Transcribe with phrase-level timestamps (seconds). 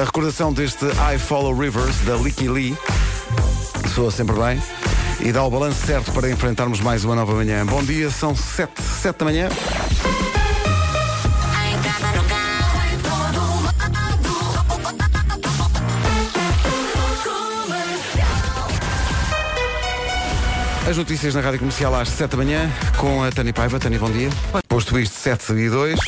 [0.00, 2.74] A recordação deste I Follow Rivers, da Licky Lee,
[3.94, 4.62] soa sempre bem.
[5.20, 7.66] E dá o balanço certo para enfrentarmos mais uma nova manhã.
[7.66, 9.48] Bom dia, são 7, 7 da manhã.
[20.88, 23.78] As notícias na Rádio Comercial às 7 da manhã com a Tânia Paiva.
[23.78, 24.30] Tânia, bom dia.
[24.66, 26.00] Posto isto 7 e 2.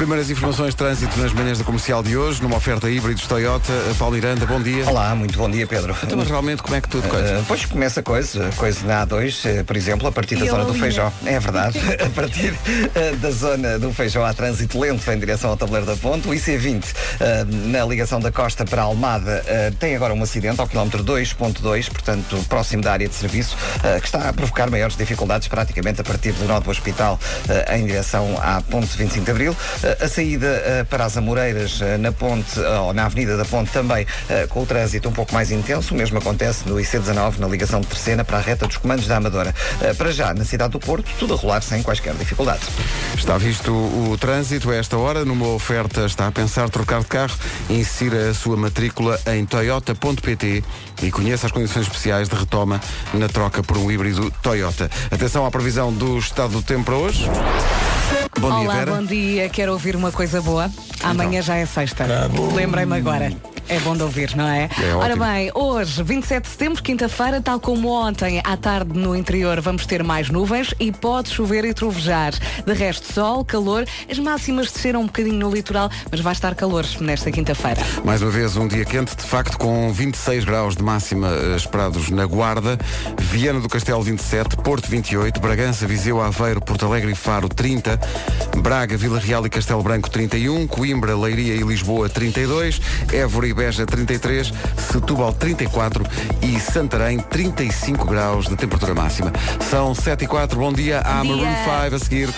[0.00, 3.70] Primeiras informações de trânsito nas manhãs da comercial de hoje, numa oferta híbridos Toyota.
[3.98, 4.88] Paulo Miranda, bom dia.
[4.88, 5.94] Olá, muito bom dia, Pedro.
[6.02, 7.38] Então, mas realmente, como é que tudo coisa?
[7.38, 10.72] Uh, pois começa coisa, coisa na A2, uh, por exemplo, a partir da zona do
[10.72, 11.12] Feijó.
[11.26, 11.78] É verdade.
[12.02, 15.96] a partir uh, da zona do Feijó há trânsito lento em direção ao tabuleiro da
[15.96, 16.26] ponte.
[16.26, 16.82] O IC20,
[17.66, 19.44] na ligação da Costa para a Almada,
[19.78, 23.54] tem agora um acidente ao quilómetro 2.2, portanto, próximo da área de serviço,
[24.00, 27.20] que está a provocar maiores dificuldades praticamente a partir do nó do hospital
[27.70, 29.56] em direção à ponte 25 de Abril
[30.00, 33.70] a saída uh, para as Amoreiras uh, na ponte, uh, ou na Avenida da Ponte
[33.70, 34.06] também,
[34.48, 35.94] com o trânsito um pouco mais intenso.
[35.94, 39.16] O mesmo acontece no IC19, na ligação de Terceira para a reta dos comandos da
[39.16, 39.54] Amadora.
[39.96, 42.68] para já, na cidade do Porto, tudo a rolar sem quaisquer dificuldades.
[43.16, 47.36] Está visto o trânsito a esta hora, numa oferta está a pensar trocar de carro,
[47.68, 50.64] insira a sua matrícula em toyota.pt
[51.02, 52.80] e conheça as condições especiais de retoma
[53.14, 54.90] na troca por um híbrido Toyota.
[55.10, 57.28] Atenção à previsão do estado do tempo para hoje.
[58.38, 58.94] Bom Olá, Vera.
[58.96, 59.48] bom dia.
[59.48, 60.70] Quero ouvir uma coisa boa.
[61.02, 61.42] Amanhã Então.
[61.42, 62.06] já é sexta.
[62.54, 63.32] Lembrei-me agora.
[63.68, 64.68] É bom de ouvir, não é?
[64.82, 65.24] É Ora ótimo.
[65.26, 70.02] bem, hoje, 27 de setembro, quinta-feira, tal como ontem, à tarde no interior, vamos ter
[70.02, 72.32] mais nuvens e pode chover e trovejar.
[72.66, 76.84] De resto, sol, calor, as máximas desceram um bocadinho no litoral, mas vai estar calor
[77.00, 77.80] nesta quinta-feira.
[78.04, 82.10] Mais uma vez um dia quente, de facto, com 26 graus de máxima eh, esperados
[82.10, 82.76] na Guarda,
[83.20, 88.00] Viana do Castelo 27, Porto 28, Bragança, Viseu, Aveiro, Porto Alegre e Faro 30,
[88.62, 92.80] Braga, Vila Real e Castelo Branco 31, Coimbra, Leiria e Lisboa 32,
[93.12, 94.52] Évora e Beja 33,
[94.92, 96.04] Setúbal 34
[96.42, 99.32] e Santarém 35 graus de temperatura máxima.
[99.70, 101.24] São 7 e 4, bom dia à.
[101.24, 101.54] Maroon
[101.88, 102.28] 5 a seguir.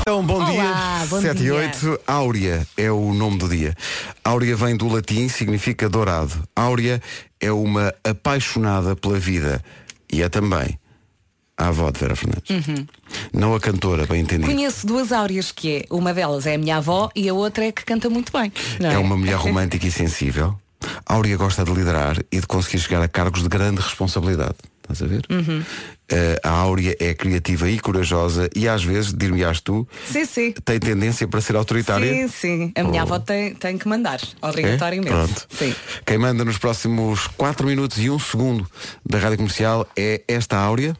[0.00, 1.06] Então, bom Olá, dia.
[1.08, 1.54] bom 7 e dia.
[1.54, 2.00] 8.
[2.06, 3.76] Áurea é o nome do dia.
[4.24, 6.32] Áurea vem do latim, significa dourado.
[6.56, 7.00] Áurea
[7.40, 9.62] é uma apaixonada pela vida
[10.12, 10.79] e é também
[11.60, 12.50] a avó de Vera Fernandes.
[12.50, 12.86] Uhum.
[13.34, 14.50] Não a cantora, bem entendido.
[14.50, 17.72] Conheço duas áureas que é, uma delas é a minha avó e a outra é
[17.72, 18.50] que canta muito bem.
[18.80, 20.56] não É uma mulher romântica e sensível.
[21.04, 24.54] Áurea gosta de liderar e de conseguir chegar a cargos de grande responsabilidade.
[24.82, 25.22] Estás a ver?
[25.30, 25.62] Uhum.
[26.10, 30.52] Eh, a Áurea é criativa e corajosa e às vezes, dir-me-ás tu, Sim, sim.
[30.64, 32.12] tem tendência para ser autoritária.
[32.12, 32.72] Sim, sim.
[32.74, 33.06] A minha Oh.
[33.06, 34.46] avó tem, tem que mandar, É?
[34.48, 35.12] obrigatoriamente.
[35.12, 35.46] Pronto.
[35.50, 35.74] Sim.
[36.04, 38.66] Quem manda nos próximos 4 minutos e 1 segundo
[39.08, 40.96] da Rádio Comercial é esta Áurea.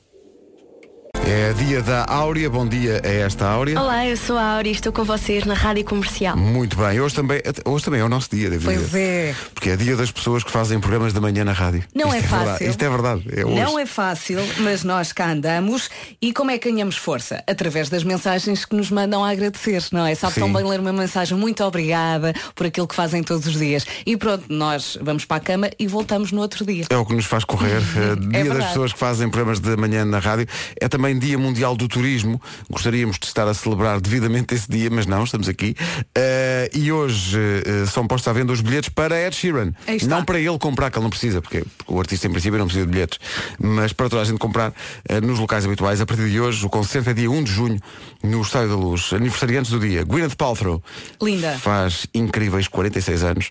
[1.32, 2.50] É dia da Áurea.
[2.50, 3.80] Bom dia a esta Áurea.
[3.80, 6.36] Olá, eu sou a Áurea e estou com vocês na Rádio Comercial.
[6.36, 7.00] Muito bem.
[7.00, 9.32] Hoje também, hoje também é o nosso dia, devo Pois é.
[9.54, 11.84] Porque é dia das pessoas que fazem programas da manhã na rádio.
[11.94, 12.50] Não Isto é verdade.
[12.50, 12.70] fácil.
[12.70, 13.24] Isto é verdade.
[13.30, 13.54] É hoje.
[13.54, 15.88] Não é fácil, mas nós cá andamos
[16.20, 17.44] e como é que ganhamos força?
[17.46, 20.16] Através das mensagens que nos mandam a agradecer, não é?
[20.16, 20.40] Sabe Sim.
[20.40, 23.86] tão bem ler uma mensagem muito obrigada por aquilo que fazem todos os dias.
[24.04, 26.86] E pronto, nós vamos para a cama e voltamos no outro dia.
[26.90, 27.80] É o que nos faz correr.
[28.00, 28.66] Eh, dia das verdade.
[28.68, 30.46] pessoas que fazem programas de manhã na rádio.
[30.80, 32.40] É também Dia Mundial do Turismo.
[32.68, 35.76] Gostaríamos de estar a celebrar devidamente esse dia, mas não, estamos aqui.
[36.16, 39.72] Eh, e hoje eh, são postos à venda os bilhetes para Ed Sheeran.
[40.08, 42.66] Não para ele comprar, que ele não precisa, porque, porque o artista em princípio não
[42.66, 43.18] precisa de bilhetes.
[43.58, 44.72] Mas para toda a gente comprar
[45.08, 46.00] eh, nos locais habituais.
[46.00, 47.80] A partir de hoje, o concerto é dia 1 de junho,
[48.22, 49.12] no Estádio da Luz.
[49.12, 50.02] Aniversariantes do dia.
[50.04, 50.82] Gwyneth Paltrow.
[51.22, 51.58] Linda.
[51.58, 53.50] Faz incríveis 46 anos.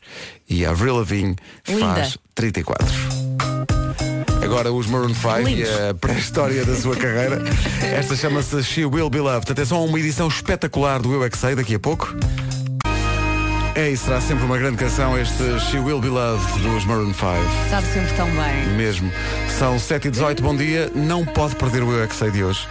[0.49, 1.35] E a Avril Lavigne
[1.67, 1.95] Linda.
[1.95, 3.78] faz 34.
[4.43, 7.41] Agora os Maroon 5 e a pré-história da sua carreira.
[7.83, 9.51] Esta chama-se She Will Be Loved.
[9.51, 12.15] Atenção a uma edição espetacular do Eu é Sei daqui a pouco.
[13.75, 17.19] É e será sempre uma grande canção este She Will Be Loved dos Maroon 5.
[17.69, 18.75] Sabe sempre tão bem.
[18.75, 19.11] Mesmo.
[19.57, 20.91] São 7 e 18 bom dia.
[20.95, 22.67] Não pode perder o Eu é Sei de hoje.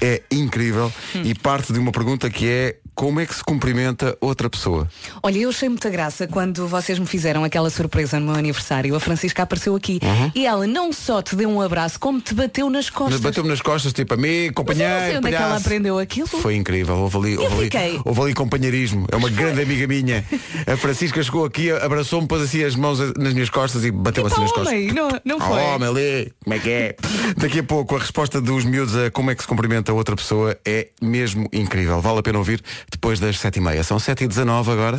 [0.00, 4.50] É incrível e parte de uma pergunta que é como é que se cumprimenta outra
[4.50, 4.86] pessoa?
[5.22, 8.94] Olha, eu achei muita graça quando vocês me fizeram aquela surpresa no meu aniversário.
[8.94, 10.30] A Francisca apareceu aqui Uhum.
[10.34, 13.18] e ela não só te deu um abraço, como te bateu nas costas.
[13.18, 15.66] Bateu-me nas costas, tipo, amigo, Mas eu companheiro, não sei onde é que ela palhaço.
[15.66, 16.26] aprendeu aquilo.
[16.28, 19.06] Foi incrível, houve ali, houve, ali, houve ali companheirismo.
[19.10, 20.22] É uma grande amiga minha.
[20.66, 24.42] A Francisca chegou aqui, abraçou-me, pôs assim as mãos nas minhas costas e bateu-me Tipo
[24.42, 24.74] assim nas ao costas.
[24.74, 25.58] homem, não, não foi?
[25.58, 26.96] homem ali, como é que é?
[27.38, 30.54] Daqui a pouco a resposta dos miúdos a como é que se cumprimenta outra pessoa
[30.66, 31.98] é mesmo incrível.
[32.02, 33.82] Vale a pena ouvir depois das sete e meia.
[33.84, 34.98] São sete e dezenove agora.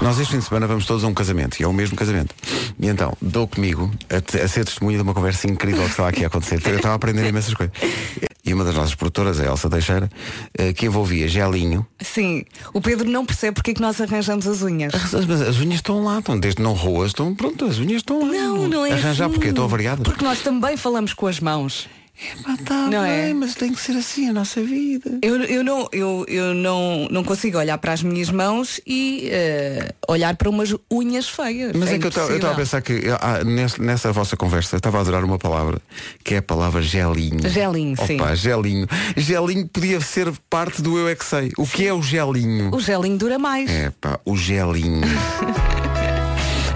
[0.00, 2.34] Nós este fim de semana vamos todos a um casamento e é o mesmo casamento.
[2.80, 6.24] E então, dou comigo a, a ser testemunha de uma conversa incrível que estava aqui
[6.24, 6.60] a acontecer.
[6.66, 7.72] Eu estava a aprender imensas coisas.
[8.44, 10.10] e uma das nossas produtoras, a Elsa Teixeira,
[10.58, 11.86] eh, que envolvia gelinho.
[12.00, 12.44] Sim,
[12.74, 14.92] o Pedro não percebe porque é que nós arranjamos as unhas.
[15.28, 18.26] Mas as unhas estão lá, estão, desde não roas, estão pronto, as unhas estão lá.
[18.32, 19.34] Não, não é Arranjar assim.
[19.34, 20.02] porque estão avariadas.
[20.02, 21.88] Porque nós também falamos com as mãos.
[22.20, 23.34] Epá, tá Não bem, é?
[23.34, 25.18] mas tem que ser assim a nossa vida.
[25.22, 29.92] Eu, eu, não, eu, eu não, não consigo olhar para as minhas mãos e eh,
[30.06, 31.72] olhar para umas unhas feias.
[31.74, 34.76] Mas é, que eu estava eu estava a pensar que ah, nessa, nessa vossa conversa
[34.76, 35.80] estava a adorar uma palavra
[36.22, 37.48] que é a palavra gelinho.
[37.48, 38.16] Gelinho, sim.
[38.16, 38.86] Opa, gelinho.
[39.16, 41.50] Gelinho podia ser parte do Eu é que sei.
[41.56, 42.74] O que é o gelinho?
[42.74, 43.70] O gelinho dura mais.
[43.70, 45.00] É pá, o gelinho.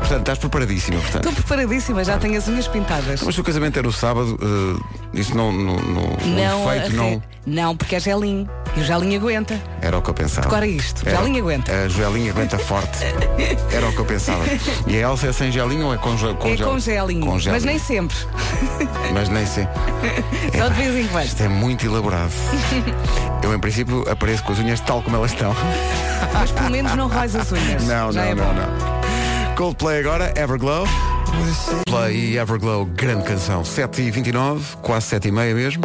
[0.06, 1.29] portanto, estás preparadíssima, portanto.
[1.29, 3.23] Estou preparadíssima, já tenho as unhas pintadas.
[3.23, 6.97] Mas se o casamento é no sábado, eh, isso não, não, não, o Não, efeito
[6.97, 7.23] não.
[7.47, 8.49] não, porque é gelinho.
[8.76, 9.61] E o gelinho aguenta.
[9.81, 10.43] Era o que eu pensava.
[10.43, 11.73] Decora isto, Era- gelinho aguenta.
[11.73, 12.99] A gelinho aguenta forte.
[13.73, 14.44] Era o que eu pensava.
[14.87, 17.64] E a Elsa é sem gelinho ou é com, com é com gelinho, Com mas
[17.64, 18.17] nem sempre.
[19.12, 19.67] Mas nem sei.
[20.56, 21.25] Só de vez em quando.
[21.25, 22.32] Isto é muito elaborado.
[23.43, 25.55] Eu, em princípio, apareço com as unhas tal como elas estão.
[26.35, 27.82] Mas pelo menos não róis as unhas.
[27.85, 29.06] Não, Já não, é não, não.
[29.56, 30.85] Coldplay agora, Everglow.
[31.87, 33.62] Play Everglow, grande canção.
[33.62, 35.82] 7h29, quase 7h30 mesmo.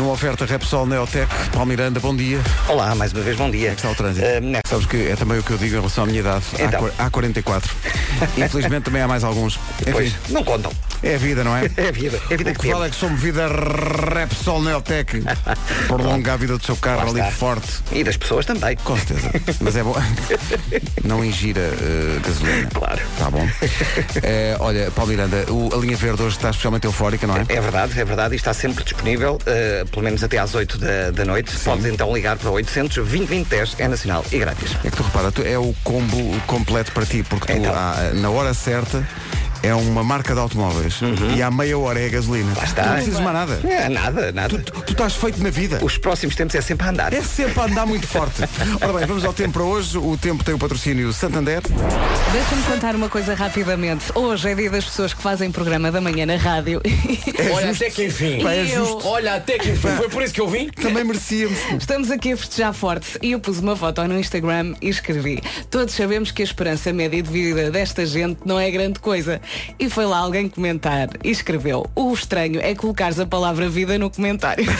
[0.00, 2.40] Numa oferta Repsol Neotec, Palmiranda, bom dia.
[2.68, 3.72] Olá, mais uma vez, bom dia.
[3.72, 4.26] Está o trânsito.
[4.40, 6.42] Né- Sabes que é também o que eu digo em relação à minha idade.
[6.58, 6.90] Há Então.
[6.98, 7.70] Há 44.
[8.38, 9.60] Infelizmente também há mais alguns.
[9.82, 10.72] Enfim, Pois, não contam.
[11.02, 11.70] é a vida, não é?
[11.76, 14.62] É a vida, é a vida O que que vale é que somos vida Repsol
[14.62, 15.22] Neotec.
[15.86, 17.30] Prolonga a vida do seu carro ali está.
[17.32, 17.68] forte.
[17.92, 18.76] E das pessoas também.
[18.76, 19.30] Com certeza.
[19.60, 19.94] Mas é bom.
[21.04, 22.68] Não ingira eh, gasolina.
[22.72, 23.00] Claro.
[23.18, 23.46] Tá bom.
[24.22, 27.40] Eh, olha, Paulo Miranda, o- a linha verde hoje está especialmente eufórica, não é?
[27.48, 31.10] É verdade, é verdade, e está sempre disponível, eh, pelo menos até às 8 da,
[31.10, 31.56] da noite.
[31.58, 34.76] Podes então ligar para 800 20 10 é nacional e grátis.
[34.84, 36.16] É que tu repara, tu, é o combo
[36.46, 37.74] completo para ti, porque tu, Então.
[37.74, 39.06] há- na hora certa,
[39.62, 41.00] é uma marca de automóveis
[41.36, 42.48] e à meia hora é a gasolina.
[42.50, 42.56] Uhum.
[42.56, 42.82] Lá está.
[42.82, 43.60] Tu não precisas mais nada.
[43.64, 44.58] É, nada, nada.
[44.58, 45.78] Tu, tu estás feito na vida.
[45.82, 47.12] Os próximos tempos é sempre a andar.
[47.12, 48.42] É sempre a andar muito forte.
[48.80, 49.98] Ora bem, vamos ao tempo para hoje.
[49.98, 51.62] O tempo tem o patrocínio Santander.
[52.32, 54.06] Deixa-me contar uma coisa rapidamente.
[54.14, 56.80] Hoje é dia das pessoas que fazem programa da manhã na rádio.
[57.54, 58.42] Olha, até que enfim.
[58.42, 58.86] Pá, é eu?
[58.86, 59.06] justo.
[59.06, 59.88] Olha, até que enfim.
[59.96, 60.68] Foi por isso que eu vim.
[60.68, 61.58] Também merecíamos.
[61.78, 65.94] Estamos aqui a festejar forte e eu pus uma foto no Instagram e escrevi Todos
[65.94, 69.40] sabemos que a esperança média de vida desta gente não é grande coisa
[69.78, 74.10] E foi lá alguém comentar e escreveu O estranho é colocares a palavra vida no
[74.10, 74.64] comentário.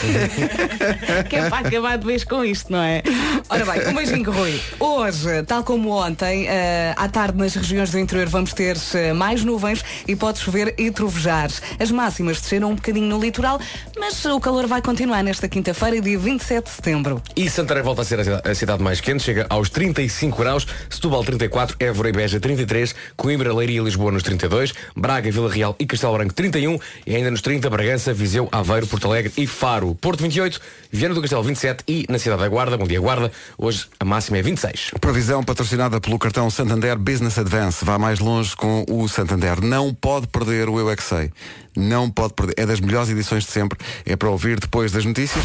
[1.29, 3.03] Que é para acabar de vez com isto, não é?
[3.49, 4.59] Ora bem, um beijinho Rui.
[4.79, 9.43] Hoje, tal como ontem, eh, à tarde nas regiões do interior vamos ter eh, mais
[9.43, 11.49] nuvens e pode chover e trovejar.
[11.79, 13.59] As máximas desceram um bocadinho no litoral
[13.97, 17.21] Mas o calor vai continuar nesta quinta-feira, dia 27 de setembro.
[17.35, 20.67] E Santarém volta a ser a cidade, a cidade mais quente, chega aos 35 graus,
[20.89, 24.60] Setúbal 34, Évora e Beja 33, Coimbra, Leiria e Lisboa nos 32,
[24.95, 29.07] Braga, Vila Real e Castelo Branco 31 e ainda nos 30 Bragança, Viseu, Aveiro, Porto
[29.07, 29.95] Alegre e Faro.
[29.95, 30.59] Porto 28,
[30.91, 34.37] Viana do Castelo 27 e na cidade da Guarda, bom dia Guarda, hoje a máxima
[34.37, 34.91] é 26.
[35.01, 37.83] Previsão patrocinada pelo cartão Santander Business Advance.
[37.83, 39.61] Vá mais longe com o Santander.
[39.61, 40.97] Não pode perder o Eu é.
[41.75, 42.55] Não pode perder.
[42.57, 43.79] É das melhores edições de sempre.
[44.05, 45.43] É para ouvir depois das notícias.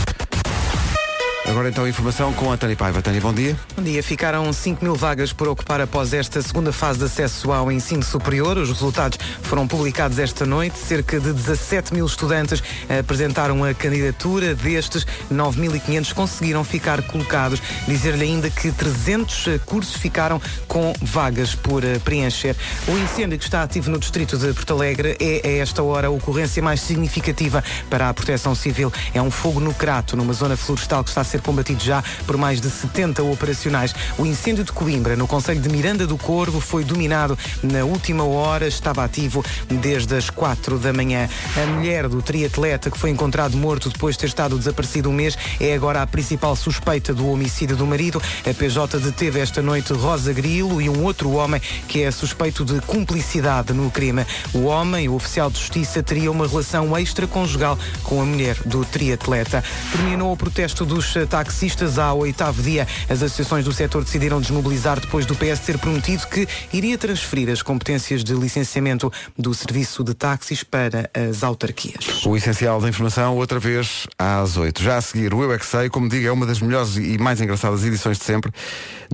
[1.49, 3.01] Agora então a informação com a Tânia Paiva.
[3.01, 3.57] Tânia, bom dia.
[3.77, 4.03] Bom dia.
[4.03, 8.59] Ficaram 5 mil vagas por ocupar após esta segunda fase de acesso ao ensino superior.
[8.59, 10.77] Os resultados foram publicados esta noite.
[10.77, 12.61] Cerca de 17 mil estudantes
[12.99, 14.57] apresentaram a candidatura.
[14.57, 17.63] Destes, 9.500 conseguiram ficar colocados.
[17.87, 22.57] Dizer-lhe ainda que 300 cursos ficaram com vagas por preencher.
[22.89, 26.11] O incêndio que está ativo no distrito de Porto Alegre é, a esta hora, a
[26.11, 28.93] ocorrência mais significativa para a proteção civil.
[29.15, 32.37] É um fogo no Crato, numa zona florestal que está a ser combatido já por
[32.37, 33.95] mais de 70 operacionais.
[34.19, 38.67] O incêndio de Coimbra, no Conselho de Miranda do Corvo, foi dominado na última hora,
[38.67, 41.29] estava ativo desde as 4 da manhã.
[41.57, 45.37] A mulher do triatleta que foi encontrado morto depois de ter estado desaparecido um mês
[45.61, 48.21] é agora a principal suspeita do homicídio do marido.
[48.49, 52.81] A PJ deteve esta noite Rosa Grilo e um outro homem que é suspeito de
[52.81, 54.25] cumplicidade no crime.
[54.53, 59.63] O homem, o oficial de justiça, teria uma relação extraconjugal com a mulher do triatleta.
[59.93, 62.87] Terminou o protesto dos taxistas ao oitavo dia.
[63.09, 67.63] As associações do setor decidiram desmobilizar depois do PS ter prometido que iria transferir as
[67.63, 72.25] competências de licenciamento do serviço de táxis para as autarquias.
[72.25, 74.83] O essencial da informação, outra vez às 8.
[74.83, 77.19] Já a seguir, o Eu é que Sei, como digo, é uma das melhores e
[77.19, 78.53] mais engraçadas edições de sempre.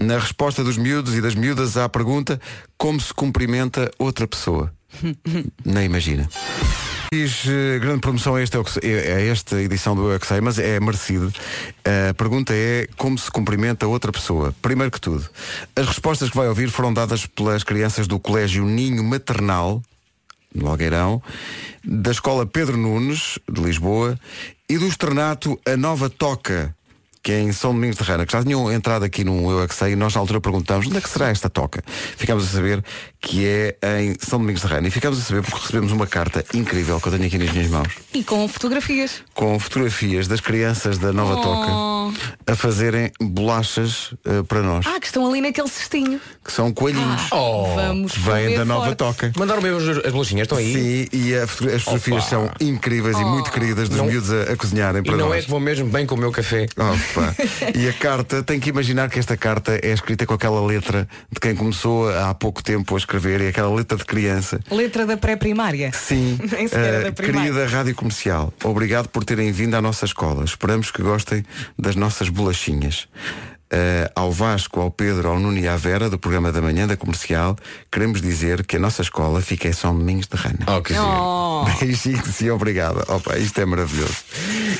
[0.00, 2.40] Na resposta dos miúdos e das miúdas à pergunta
[2.76, 4.72] como se cumprimenta outra pessoa.
[5.64, 6.28] Nem imagina.
[7.12, 11.30] Diz, eh, grande promoção a, este, é esta edição do Sei, mas é merecido.
[11.84, 14.54] A pergunta é como se cumprimenta outra pessoa.
[14.62, 15.28] Primeiro que tudo,
[15.76, 19.82] as respostas que vai ouvir foram dadas pelas crianças do Colégio Ninho Maternal
[20.54, 21.22] no Algueirão,
[21.84, 24.18] da Escola Pedro Nunes, de Lisboa,
[24.66, 26.74] e do Externato A Nova Toca,
[27.22, 29.68] que é em São Domingos de Rana, que já tinham entrado aqui no Eu é
[29.68, 31.82] que Sei, e nós na altura perguntámos onde é que será esta toca.
[32.16, 32.82] Ficámos a saber
[33.20, 34.88] que é em São Domingos de Rana.
[34.88, 37.68] E ficámos a saber porque recebemos uma carta incrível que eu tenho aqui nas minhas
[37.70, 39.22] mãos, E com fotografias.
[39.34, 41.42] com fotografias das crianças da Nova Oh.
[41.42, 41.72] Toca
[42.46, 46.20] a fazerem bolachas eh, para nós, Ah, que estão ali naquele cestinho.
[46.44, 47.22] que são coelhinhos.
[47.30, 48.98] Oh, Vamos que vêm da Nova forte.
[48.98, 49.32] Toca.
[49.36, 50.72] Mandaram mesmo as, as bolachinhas, estão aí?
[51.12, 52.28] Sim, e a foto- as fotografias Opa.
[52.28, 55.38] são incríveis e muito queridas dos Não- miúdos a, a cozinharem E para não nós.
[55.38, 56.66] é que vou mesmo bem com o meu café.
[57.12, 57.34] Opa.
[57.74, 61.40] E a carta, tem que imaginar que esta carta é escrita com aquela letra de
[61.40, 64.60] quem começou há pouco tempo a escrever e aquela letra de criança.
[64.70, 65.90] Letra da pré-primária.
[65.92, 67.52] Sim, Nem sequer eh, da primária.
[67.52, 70.44] querida Rádio Comercial, obrigado por terem vindo à nossa escola.
[70.44, 71.44] Esperamos que gostem
[71.78, 73.08] das nossas bolachinhas.
[73.74, 76.94] Eh, ao Vasco, ao Pedro, ao Nuno e à Vera, do programa da manhã da
[76.94, 77.56] comercial,
[77.90, 80.58] queremos dizer que a nossa escola fica em São Domingos de Rana.
[80.66, 80.92] Oh, que.
[80.92, 81.64] Oh.
[81.80, 83.02] Beijinhos e obrigada.
[83.08, 84.16] Opa, isto é maravilhoso.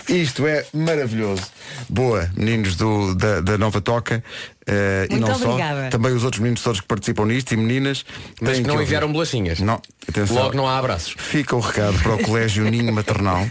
[0.06, 1.44] Isto é maravilhoso.
[1.88, 4.22] Boa, meninos do, da, da Nova Toca.
[4.66, 5.84] eh, e não obrigada.
[5.84, 5.88] só.
[5.90, 8.04] Também os outros meninos todos que participam nisto e meninas.
[8.42, 8.84] Mas que não ouvir.
[8.84, 9.58] enviaram bolachinhas.
[9.60, 10.36] Não, atenção.
[10.36, 11.14] Logo não há abraços.
[11.16, 13.46] Fica o recado para o Colégio Ninho Maternal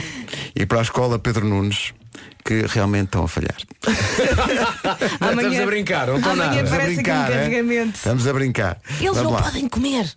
[0.56, 1.92] e para a Escola Pedro Nunes,
[2.46, 3.56] que realmente estão a falhar.
[5.20, 6.62] Estamos a brincar, não amanhã nada.
[6.62, 7.84] Estamos a um brincar, é?
[7.84, 8.80] Estamos a brincar.
[9.00, 9.42] Eles Vamos não lá.
[9.42, 10.16] podem comer.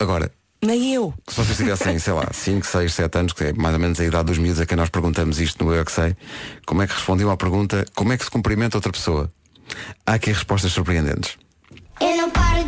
[0.00, 1.14] Agora, Nem eu.
[1.28, 4.04] se vocês tivessem, sei lá, 5, 6, 7 anos, que é mais ou menos a
[4.04, 6.16] idade dos miúdos a quem nós perguntamos isto no Eu é que sei,
[6.66, 9.30] como é que respondiam à pergunta como é que se cumprimenta outra pessoa?
[10.04, 11.38] Há aqui respostas surpreendentes.
[12.00, 12.59] Eu não paro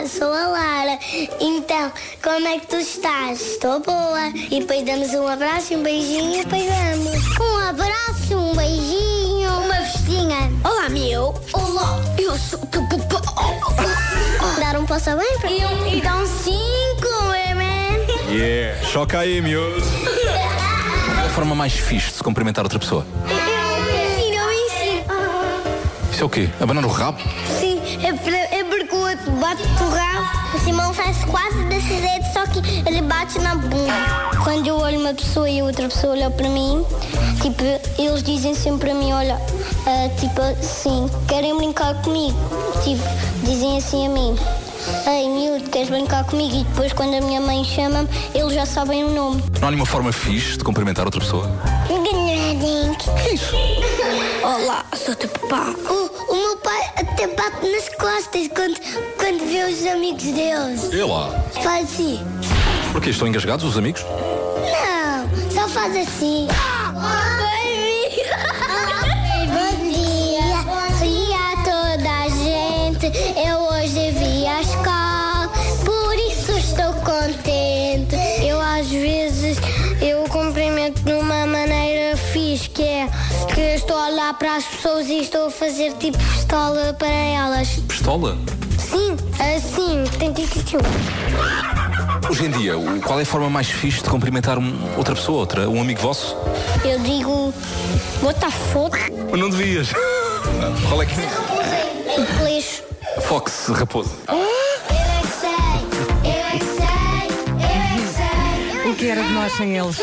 [0.00, 0.98] Olá, sou a Lara.
[1.38, 1.92] Então,
[2.22, 3.38] como é que tu estás?
[3.38, 4.28] Estou boa.
[4.50, 7.38] E depois damos um abraço e um beijinho e depois vamos.
[7.38, 10.50] Um abraço, um beijinho, uma vestinha.
[10.64, 11.34] Olá, meu.
[11.52, 13.20] Olá, eu sou teu papá.
[14.58, 15.50] Dar um passo bem para
[16.02, 18.32] dá um cinco, é, man?
[18.32, 18.82] Yeah.
[18.86, 19.82] Choca aí, miúdo.
[19.82, 23.06] Qual é a forma mais fixe de se cumprimentar outra pessoa?
[23.26, 25.04] Ensino, eu ensino.
[26.10, 26.48] Isso é o quê?
[26.58, 27.18] Abanar o rabo?
[29.50, 29.62] Bate
[30.54, 33.92] o Simão faz quase desse jeito, só que ele bate na bunda.
[34.44, 36.84] Quando eu olho uma pessoa e a outra pessoa olha para mim,
[37.40, 37.62] tipo,
[37.98, 39.40] eles dizem sempre para mim, olha,
[39.86, 42.36] ah, tipo assim, querem brincar comigo.
[42.84, 43.02] Tipo,
[43.44, 44.36] dizem assim a mim.
[45.06, 46.54] Ei, miúdo, queres brincar comigo?
[46.54, 49.42] E depois, quando a minha mãe chama-me, eles já sabem o nome.
[49.60, 51.50] Não há nenhuma forma fixe de cumprimentar outra pessoa?
[53.22, 53.54] Que isso?
[54.42, 55.74] Olá, sou teu papá.
[55.88, 58.80] O, o meu pai até bate nas costas quando,
[59.18, 60.92] quando vê os amigos deles.
[60.92, 61.30] E lá?
[61.62, 62.20] Faz assim.
[62.92, 63.10] Porquê?
[63.10, 64.04] Estão engasgados os amigos?
[64.04, 66.46] Não, só faz assim.
[69.46, 73.06] Bom dia, bom dia a toda a gente.
[73.38, 73.49] Eu
[84.34, 87.68] para as pessoas e estou a fazer tipo pistola para elas.
[87.88, 88.36] Pistola?
[88.78, 89.16] Sim,
[89.56, 90.42] assim, tem que
[92.28, 95.40] Hoje em dia, o- qual é a forma mais fixe de cumprimentar um- outra pessoa,
[95.40, 96.36] outra, um amigo vosso?
[96.84, 97.52] Eu digo,
[98.22, 98.96] bota foto.
[99.30, 99.88] Mas não devias.
[100.88, 101.14] Qual é que.
[103.22, 103.68] Fox
[104.94, 108.90] é que sei, eu é que sei, eu é que sei.
[108.92, 109.96] O que era de nós sem eles?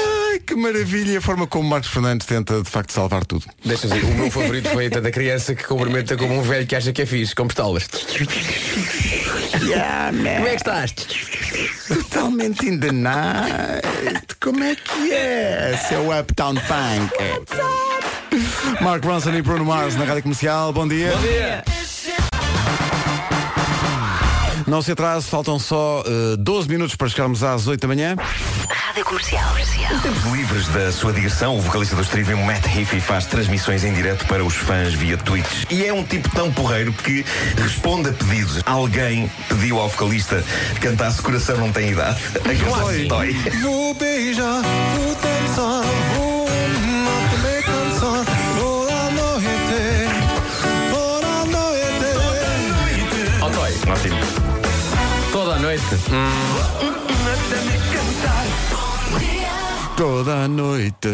[0.57, 3.45] Maravilha a forma como Marcos Fernandes tenta de facto salvar tudo.
[3.63, 6.75] Deixa-me dizer, o meu favorito foi a da criança que cumprimenta como um velho que
[6.75, 7.87] acha que é fixe, com pistolas.
[9.59, 10.95] Como é que estás?
[11.87, 14.35] Totalmente in the night.
[14.41, 17.13] Como é que é, seu Uptown Funk?
[18.81, 20.73] Mark Ronson e Bruno Mars na Rádio Comercial.
[20.73, 21.11] Bom dia.
[21.11, 21.76] Bom dia.
[24.67, 28.15] Não se atrase, faltam só eh, 12 minutos para chegarmos às 8 da manhã.
[28.69, 29.55] Rádio Comercial.
[30.03, 34.25] Tempos livres da sua digressão, o vocalista do Trivium, Matt Heafy, faz transmissões em direto
[34.25, 35.65] para os fãs via tweets.
[35.69, 37.23] E é um tipo tão porreiro que
[37.57, 38.61] responde a pedidos.
[38.65, 40.43] Alguém pediu ao vocalista
[40.73, 42.19] que cantasse Coração Não Tem Idade.
[42.35, 43.33] A canção dói.
[43.61, 44.61] Vou beijar,
[44.95, 45.83] vou dançar,
[46.15, 46.16] vou
[55.77, 57.06] música.
[59.97, 61.09] Toda a noite.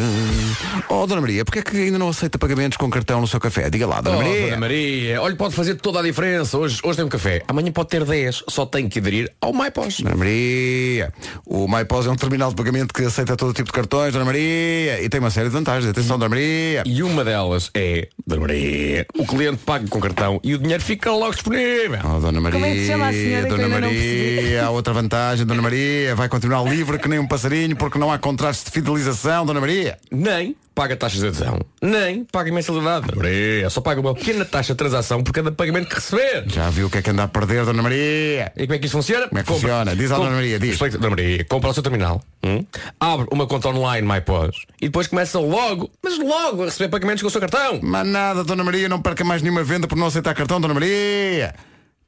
[0.89, 3.69] Oh, Dona Maria, porquê é que ainda não aceita pagamentos com cartão no seu café?
[3.69, 4.45] Diga lá, Dona Oh, Maria.
[4.47, 6.57] Dona Maria, olha, pode fazer toda a diferença.
[6.57, 8.43] Hoje, hoje tem um café, amanhã pode ter 10.
[8.49, 10.01] Só tem que aderir ao MyPos.
[10.01, 11.13] Dona Maria,
[11.45, 15.01] o MyPos é um terminal de pagamento que aceita todo tipo de cartões, Dona Maria,
[15.01, 15.89] e tem uma série de vantagens.
[15.89, 16.83] Atenção, Dona Maria.
[16.85, 21.09] E uma delas é, Dona Maria, o cliente paga com cartão e o dinheiro fica
[21.09, 21.99] logo disponível.
[22.03, 25.45] Oh, Dona Maria, Como é que se chama a senhora Dona Maria, há outra vantagem,
[25.45, 29.45] Dona Maria, vai continuar livre que nem um passarinho porque não há contratos de fidelização,
[29.45, 29.99] Dona Maria.
[30.11, 33.05] Nem paga taxas de adesão, nem paga mensalidade.
[33.05, 36.45] Dona Maria, só paga uma pequena taxa de transação por cada pagamento que receber.
[36.47, 38.51] Já viu o que é que anda a perder, Dona Maria?
[38.57, 39.27] E como é que isso funciona?
[39.27, 39.95] Como é que funciona?
[39.95, 40.71] Diz à Dona Maria, diz.
[40.71, 42.65] Explica, Dona Maria, compra o seu terminal, hum?
[42.99, 47.27] abre uma conta online MyPos e depois começa logo, mas logo a receber pagamentos com
[47.27, 47.79] o seu cartão.
[47.83, 51.53] Mas nada, Dona Maria, não perca mais nenhuma venda por não aceitar cartão, Dona Maria.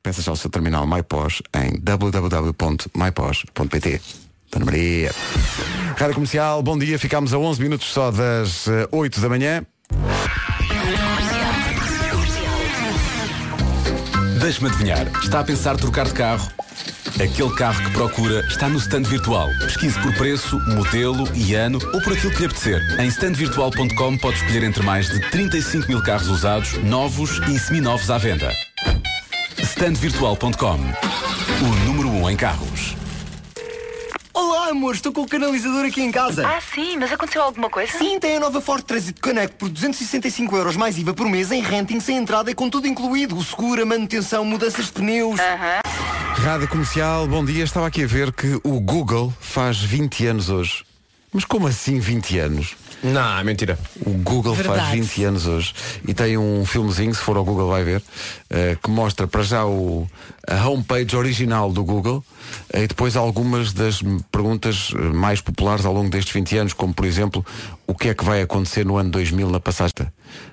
[0.01, 2.95] Peça já o seu terminal MyPos em www.mypos.pt.
[4.55, 5.12] Dona Maria.
[5.97, 6.97] Rádio Comercial, bom dia.
[6.97, 9.65] Ficámos a 11 minutos só das eh, 8 da manhã.
[14.39, 15.07] Deixe-me adivinhar.
[15.21, 16.50] Está a pensar trocar de carro?
[17.15, 19.50] Aquele carro que procura está no stand virtual.
[19.59, 22.81] Pesquise por preço, modelo e ano ou por aquilo que lhe apetecer.
[23.00, 28.17] Em standvirtual.com pode escolher entre mais de 35 mil carros usados, novos e seminovos à
[28.17, 28.51] venda.
[29.57, 30.79] Standvirtual.com
[31.62, 32.95] O número 1 um em carros.
[34.38, 36.46] Olá, amor, estou com o canalizador aqui em casa.
[36.46, 37.98] Ah, sim, mas aconteceu alguma coisa?
[37.98, 41.62] Sim, tem a nova Ford Transit Connect por 265 euros mais IVA por mês em
[41.62, 43.38] renting sem entrada e com tudo incluído.
[43.38, 45.39] O seguro, a manutenção, mudanças de pneus.
[46.34, 47.63] Rádio Comercial, bom dia.
[47.63, 50.84] Estava aqui a ver que o Google faz 20 anos hoje.
[51.32, 52.75] Mas como assim 20 anos?
[53.04, 53.78] Não, é mentira.
[54.06, 55.02] O Google faz Verdade.
[55.02, 55.74] 20 anos hoje
[56.08, 58.02] e tem um filmezinho, se for ao Google vai ver,
[58.50, 60.08] eh, que mostra para já o,
[60.48, 62.24] a homepage original do Google
[62.74, 66.94] eh, e depois algumas das perguntas eh, mais populares ao longo destes 20 anos, como
[66.94, 67.46] por exemplo,
[67.86, 69.94] o que é que vai acontecer no ano 2000 na passagem?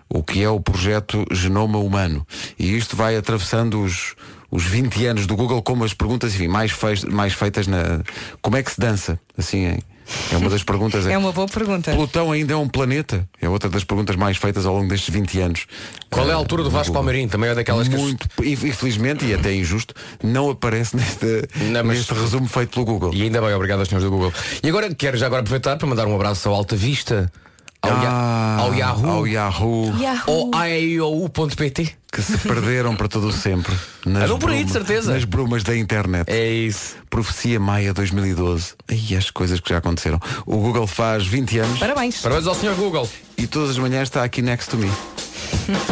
[0.08, 2.26] O que é o projeto Genoma Humano?
[2.58, 4.14] E isto vai atravessando os,
[4.50, 8.02] os 20 anos do Google como as perguntas enfim, mais, feitas, mais feitas na.
[8.42, 9.18] Como é que se dança?
[9.38, 9.78] Assim,
[10.30, 11.06] é, é uma das perguntas.
[11.06, 11.92] É uma boa pergunta.
[11.92, 13.28] Plutão ainda é um planeta?
[13.40, 15.66] É outra das perguntas mais feitas ao longo destes 20 anos.
[16.10, 17.02] Qual é a Eh, altura do Vasco Google.
[17.04, 17.28] Palmeirim?
[17.28, 17.96] Também é daquelas que...
[17.96, 23.14] Muito, infelizmente, e até injusto, não aparece neste, Não, mas- neste resumo feito pelo Google.
[23.14, 24.32] E ainda bem, obrigado aos senhores do Google.
[24.62, 27.30] E agora quero já agora aproveitar para mandar um abraço ao Alta Vista,
[27.82, 30.50] ao, Ya- Ah, ao Yahoo, ao Yahoo, Yahoo.
[30.54, 31.96] ao aiou.pt.
[32.12, 33.74] que se perderam para todo o sempre.
[34.04, 35.14] Nas Andam por aí, de brumas- certeza.
[35.14, 36.28] Nas brumas da internet.
[36.30, 36.94] É isso.
[37.08, 38.74] Profecia Maia 2012.
[38.88, 40.20] Aí as coisas que já aconteceram.
[40.44, 42.20] O Google faz 20 anos Parabéns.
[42.20, 43.08] Parabéns ao senhor Google.
[43.38, 44.90] e todas as manhãs está aqui next to me.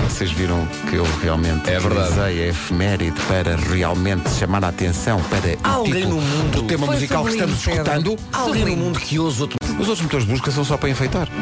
[0.09, 2.11] Vocês viram que eu realmente É verdade.
[2.11, 6.63] utilizei a efeméride para realmente chamar a atenção para o Alguém título no mundo- do
[6.65, 7.93] tema Foi musical que sublime, estamos Pedro.
[7.93, 8.19] escutando.
[8.33, 9.57] Alguém no mundo que ousa outro.
[9.79, 11.29] Os outros motores de busca são só para enfeitar.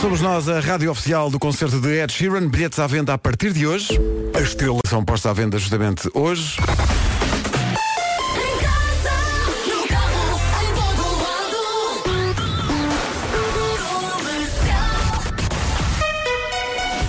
[0.00, 2.48] Somos nós a rádio oficial do concerto de Ed Sheeran.
[2.48, 3.98] Bilhetes à venda a partir de hoje.
[4.34, 6.56] As estrelas são postas à venda justamente hoje.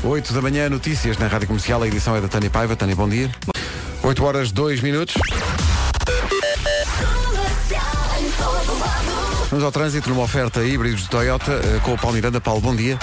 [0.09, 1.83] Oito da manhã, notícias na Rádio Comercial.
[1.83, 2.75] A edição é da Tânia Paiva.
[2.75, 3.29] Tânia, bom dia.
[4.01, 5.13] 8 horas, 2 minutos.
[9.51, 12.41] Vamos ao trânsito numa oferta híbridos de Toyota eh, com o Paulo Miranda.
[12.41, 12.97] Paulo, bom dia.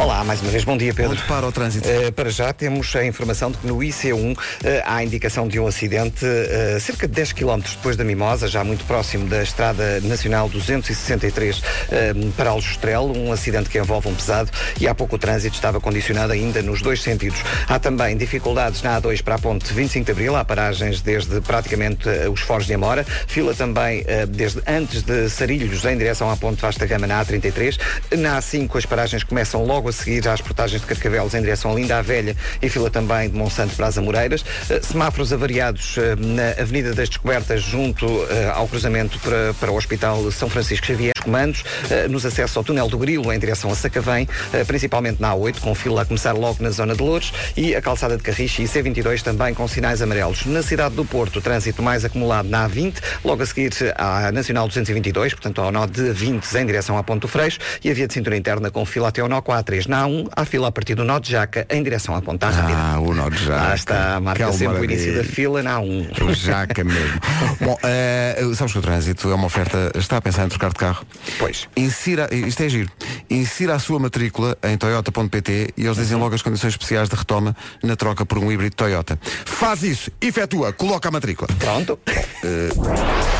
[0.00, 1.12] Olá, mais uma vez, bom dia Pedro.
[1.12, 1.86] Onde para o trânsito?
[1.86, 4.34] Eh, para já temos a informação de que no IC1
[4.64, 8.48] eh, há a indicação de um acidente eh, cerca de 10 km depois da Mimosa,
[8.48, 14.14] já muito próximo da Estrada Nacional 263 eh, para Aljustrel, um acidente que envolve um
[14.14, 17.42] pesado e há pouco o trânsito estava condicionado ainda nos dois sentidos.
[17.68, 22.08] Há também dificuldades na A2 para a ponte 25 de Abril, há paragens desde praticamente
[22.32, 26.86] os Foros de Amora, fila também desde antes de Sarilhos em direção à ponte Vasta
[26.86, 27.78] Gama na A33,
[28.16, 31.74] na A5 as paragens começam logo a seguir às portagens de Carcavelos em direção a
[31.74, 34.44] Linda a Velha e fila também de Monsanto para as Amoreiras.
[34.70, 39.76] Eh, Semáforos avariados eh, na Avenida das Descobertas junto eh, ao cruzamento para, para o
[39.76, 41.12] Hospital São Francisco Xavier.
[41.20, 45.32] Comandos eh, nos acessos ao túnel do Grilo em direção a Sacavém, eh, principalmente na
[45.32, 48.62] A8, com fila a começar logo na zona de Louros e a calçada de Carriche
[48.62, 50.46] e C22 também com sinais amarelos.
[50.46, 55.34] Na cidade do Porto, trânsito mais acumulado na A20, logo a seguir à Nacional 222,
[55.34, 58.36] portanto ao nó de 20 em direção à Ponto Freixo e a via de cintura
[58.36, 61.18] interna com fila até ao nó 4 Na A1, há fila a partir do nó
[61.18, 62.78] de Jaca em direção à Ponta Rápida.
[62.78, 63.62] Ah, o nó de Jaca.
[63.62, 66.22] Lá está, marca Que sempre o início da fila na A1.
[66.22, 67.20] O Jaca mesmo.
[67.60, 69.92] Bom, eh, sabes que o trânsito é uma oferta.
[69.94, 71.04] Está a pensar em trocar de carro?
[71.38, 71.68] Pois.
[71.76, 72.90] Insira, isto é giro.
[73.28, 76.22] Insira a sua matrícula em toyota.pt e eles dizem Uhum.
[76.24, 79.18] logo as condições especiais de retoma na troca por um híbrido Toyota.
[79.44, 81.48] Faz isso, efetua, coloca a matrícula.
[81.58, 81.98] Pronto.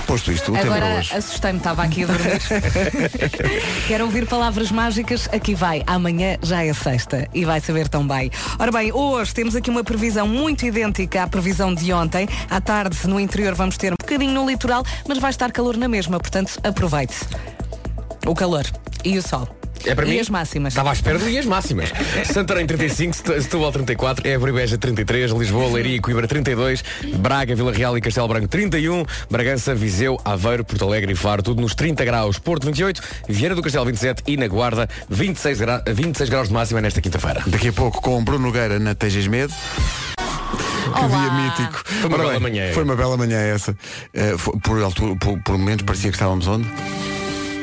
[0.07, 1.15] posto isto, o tema Agora hoje.
[1.15, 2.41] assustei-me, estava aqui a dormir.
[3.87, 5.29] Quero ouvir palavras mágicas?
[5.33, 5.83] Aqui vai.
[5.87, 8.31] Amanhã já é sexta e vai saber tão bem.
[8.59, 12.29] Ora bem, hoje temos aqui uma previsão muito idêntica à previsão de ontem.
[12.49, 15.89] À tarde, no interior, vamos ter um bocadinho no litoral, mas vai estar calor na
[15.89, 17.15] mesma, portanto, aproveite.
[18.27, 18.65] O calor
[19.05, 19.49] e o sol.
[19.87, 20.19] É para e mim?
[20.19, 20.75] as máximas.
[20.75, 21.91] Estava à espera de as máximas.
[22.31, 26.85] Santarém 35, Set- Setúbal 34, Évora e Beja 33, Lisboa, Leiria e Coimbra 32,
[27.17, 31.63] Braga, Vila Real e Castelo Branco 31, Bragança, Viseu, Aveiro, Porto Alegre e Faro, tudo
[31.63, 36.29] nos 30 graus, Porto 28, Vieira do Castelo 27 e na Guarda 26, gra 26
[36.29, 37.43] graus de máxima nesta quinta-feira.
[37.47, 39.55] Daqui a pouco com Bruno Nogueira na Tejas Medo.
[40.93, 41.83] Que dia mítico.
[41.87, 42.73] Foi uma Ora bela bem, manhã.
[42.75, 43.75] Foi uma bela manhã essa.
[44.13, 46.69] Eh, foi- por, altura, por, por momentos parecia que estávamos onde?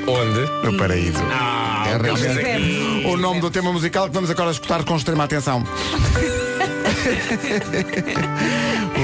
[0.07, 0.49] Onde?
[0.63, 1.19] No paraíso.
[1.31, 5.63] Ah, é realmente o nome do tema musical que vamos agora escutar com extrema atenção.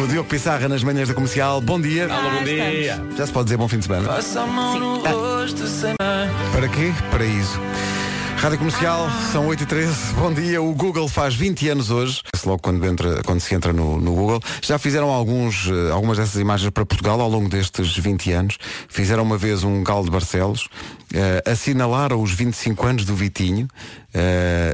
[0.01, 1.59] o Diogo Pissarra nas manhãs da comercial.
[1.59, 2.05] Bom dia.
[2.05, 3.03] Alô, bom dia.
[3.17, 4.07] Já se pode dizer bom fim de semana.
[4.07, 5.93] Passa a mão no rosto sem.
[5.97, 6.93] Para quê?
[7.11, 7.59] Paraíso.
[8.43, 12.21] Rádio Comercial, são 8 e 13 Bom dia, o Google faz 20 anos hoje.
[12.45, 14.41] Logo quando, entra, quando se entra no, no Google.
[14.61, 18.57] Já fizeram alguns, eh, algumas dessas imagens para Portugal Ao longo destes 20 anos?
[18.89, 20.67] Fizeram uma vez um galo de Barcelos
[21.13, 23.65] eh, Assinalaram os 25 anos do Vitinho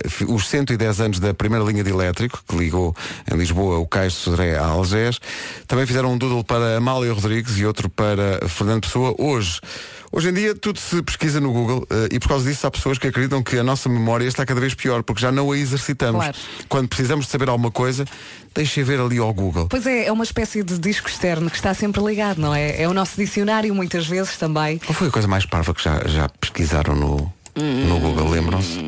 [0.07, 2.95] fi- Os 110 anos da primeira linha de elétrico Que ligou
[3.31, 5.19] em Lisboa o Cais de Sodré a Algés.
[5.67, 9.13] Também fizeram um doodle para Amália Rodrigues E outro para Fernando Pessoa.
[9.19, 9.61] Hoje
[10.11, 12.97] Hoje em dia tudo se pesquisa no Google eh, e por causa disso há pessoas
[12.97, 16.23] que acreditam que a nossa memória está cada vez pior porque já não a exercitamos.
[16.23, 16.37] Claro.
[16.67, 18.05] Quando precisamos de saber alguma coisa,
[18.55, 19.67] deixa ver ali ao Google.
[19.69, 22.81] Pois é, é uma espécie de disco externo que está sempre ligado, não é?
[22.81, 24.79] É o nosso dicionário muitas vezes também.
[24.79, 28.29] Qual foi a coisa mais parva que já, já pesquisaram no, no Google?
[28.29, 28.79] Lembram-se?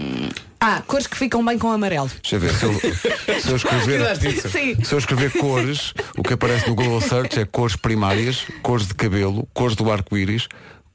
[0.64, 2.10] Ah, cores que ficam bem com amarelo.
[2.22, 2.54] Deixa eu ver.
[2.54, 4.16] Se eu, se eu escrever,
[4.48, 4.84] Sim.
[4.84, 8.94] se eu escrever cores, o que aparece no Google Search é cores primárias, cores de
[8.94, 10.48] cabelo, cores do arco-íris,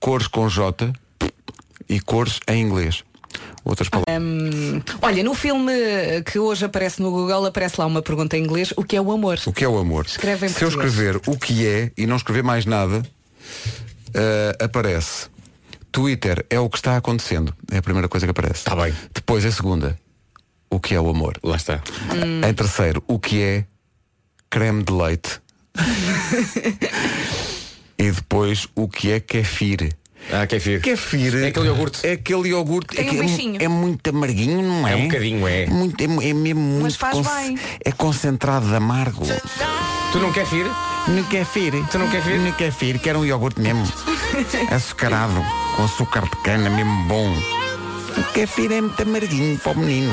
[0.06, 0.92] cores com J
[1.88, 3.02] e cores em inglês.
[3.64, 4.22] Outras palavras.
[4.22, 5.72] Hum, olha, no filme
[6.24, 9.10] que hoje aparece no Google, aparece lá uma pergunta em inglês, o que é o
[9.10, 9.40] amor?
[9.44, 10.06] O que é o amor?
[10.06, 13.02] Escreve em Se eu escrever o que é e não escrever mais nada,
[14.14, 15.26] eh, aparece.
[15.90, 17.52] Twitter é o que está acontecendo.
[17.72, 18.60] É a primeira coisa que aparece.
[18.60, 18.94] Está bem.
[19.12, 19.98] Depois a segunda.
[20.70, 21.36] O que é o amor?
[21.42, 21.82] Lá está.
[22.14, 22.48] Hum.
[22.48, 23.64] Em terceiro, o que é
[24.48, 25.40] creme de leite?
[27.98, 29.96] e depois o que é kefir?
[30.32, 30.80] Ah, kefir.
[30.80, 32.06] Kefir É aquele iogurte.
[32.06, 32.96] É aquele iogurte.
[32.96, 34.92] Tem é, um que é é muito amarguinho, não é?
[34.92, 35.66] É um bocadinho, é.
[35.66, 37.58] Muito, é, é mesmo muito Mas faz bem.
[37.84, 39.24] É concentrado de amargo.
[40.12, 40.66] Tu não quer vir?
[41.08, 41.72] Não kefir.
[41.90, 42.40] Tu não kefir?
[42.40, 43.84] Não kefir, quero um iogurte mesmo.
[44.70, 45.44] Açucarado,
[45.76, 47.32] com açúcar de cana mesmo bom.
[48.16, 50.12] O kefir é muito amarguinho para o menino.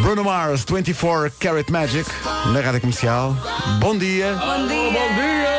[0.00, 2.08] Bruno Mars, 24 Carat Magic,
[2.52, 3.36] na rádio comercial.
[3.80, 4.34] Bom dia.
[4.34, 4.90] Bom dia!
[4.90, 5.53] Bom dia!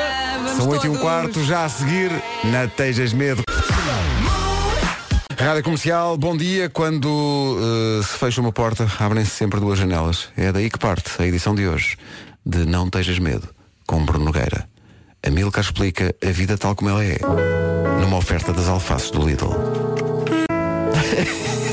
[0.56, 2.12] São 8 e um quarto, já a seguir,
[2.46, 3.44] na Tejas Medo.
[5.38, 6.70] Rádio Comercial, bom dia.
[6.70, 10.30] Quando eh, se fecha uma porta, abrem-se sempre duas janelas.
[10.38, 11.98] É daí que parte a edição de hoje
[12.46, 13.50] de Não Tejas Medo,
[13.86, 14.68] com Bruno Nogueira.
[15.26, 17.18] A Milka explica a vida tal como ela é,
[18.00, 19.50] numa oferta das alfaces do Lidl.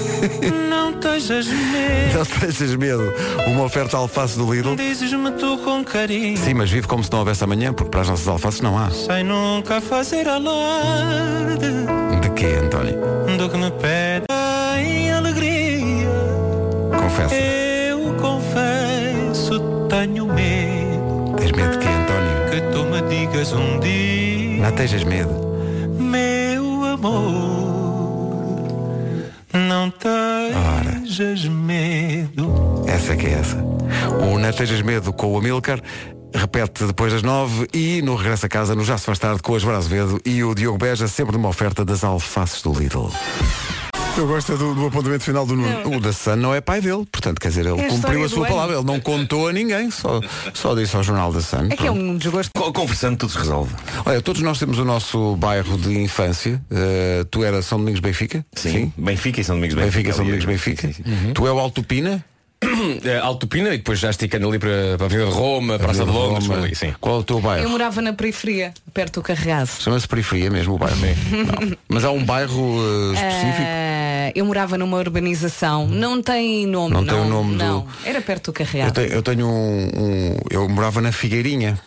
[0.68, 2.14] Não tejas medo.
[2.18, 3.12] Não tejas medo,
[3.48, 4.76] uma oferta alface do Lidl.
[4.76, 6.36] Dizes-me tu com carinho.
[6.36, 8.90] Sim, mas vive como se não houvesse amanhã, porque para as nossas alfaces não há.
[8.90, 11.66] Sem nunca fazer alarde
[12.20, 12.96] De quê, António?
[13.36, 14.26] do que me pede
[14.84, 16.08] em alegria.
[17.00, 17.34] Confessa.
[17.34, 22.50] Eu confesso, tenho medo Tens medo de quê, António?
[22.50, 25.32] que tu me digas um dia, Não tejas medo.
[25.98, 27.71] meu amor.
[29.52, 32.84] Não tejas medo.
[32.86, 33.56] Essa que é essa.
[34.22, 35.80] O Não Tejas Medo com o Amilcar
[36.34, 39.54] repete depois das nove e no regresso a casa no Já se faz tarde com
[39.54, 43.10] as Azevedo e o Diogo Beja sempre numa oferta das alfaces do Lidl.
[44.16, 45.96] Eu gosto do, do apontamento final do Nuno.
[45.96, 48.28] O da Sun não é pai dele, portanto, quer dizer, ele É a cumpriu a
[48.28, 48.54] sua ano.
[48.54, 50.20] palavra, ele não contou a ninguém, só,
[50.52, 51.68] só disse ao jornal da Sun.
[51.70, 52.50] É que é um desgosto.
[52.54, 53.74] Co- Conversando tudo se resolve.
[54.04, 56.60] Olha, todos nós temos o nosso bairro de infância.
[56.70, 58.44] Uh, tu era São Domingos Benfica?
[58.96, 60.12] Benfica e São Domingos Benfica, Benfica.
[60.14, 60.24] São.
[60.24, 60.86] Domingos Benfica.
[61.06, 61.32] Uhum.
[61.32, 62.10] Tu é o Alto Pina?
[62.10, 62.31] É,
[63.22, 66.10] Alto Pina e depois já esticando ali para, para a Avenida de Roma, Praça de
[66.10, 66.94] Londres, por ali, sim.
[67.00, 67.64] Qual é o teu bairro?
[67.64, 69.68] Eu morava na periferia, perto do Carregado.
[69.80, 70.96] Chama-se periferia mesmo o bairro.
[71.00, 71.76] Não.
[71.88, 73.62] Mas há um bairro uh, específico.
[73.66, 75.86] Ah, eu morava numa urbanização.
[75.86, 76.94] Não tem nome.
[76.94, 77.86] Não tem o nome do- não.
[78.04, 78.92] Era perto do Eu Carregado.
[78.94, 81.78] tenho, eu tenho um, um- Eu morava na Figueirinha.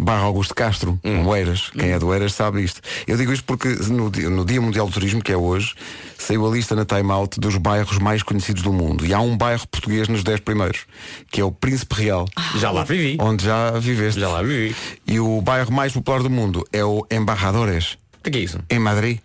[0.00, 1.26] Barra Augusto Castro, Hum.
[1.28, 1.70] um Eiras.
[1.70, 2.80] Quem é do Eiras sabe isto.
[3.06, 5.74] Eu digo isto porque no, dia- no Dia Mundial do Turismo, que é hoje,
[6.18, 9.04] saiu a lista na Time Out dos bairros mais conhecidos do mundo.
[9.06, 10.86] E há um bairro português nos 10 primeiros,
[11.30, 12.26] que é o Príncipe Real.
[12.56, 13.16] Já lá vivi.
[13.20, 14.20] Onde já viveste.
[14.20, 14.74] Já lá vivi.
[15.06, 17.98] E o bairro mais popular do mundo é o Embajadores.
[18.26, 18.58] O que é isso?
[18.70, 19.18] Em Madrid.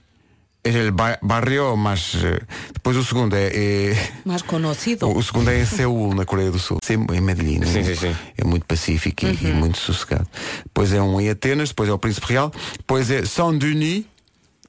[0.66, 2.40] É o ba- barrio, mas eh,
[2.74, 5.08] depois o segundo é, é- Mais conhecido.
[5.16, 6.80] o segundo é em Seul, na Coreia do Sul.
[6.84, 7.64] Sim, em Medellín.
[7.64, 8.16] Sim, é- sim, sim.
[8.36, 10.28] É muito pacífico e- e, muito sossegado.
[10.66, 14.06] Depois é um em Atenas, depois é o Príncipe Real, depois é Saint-Denis.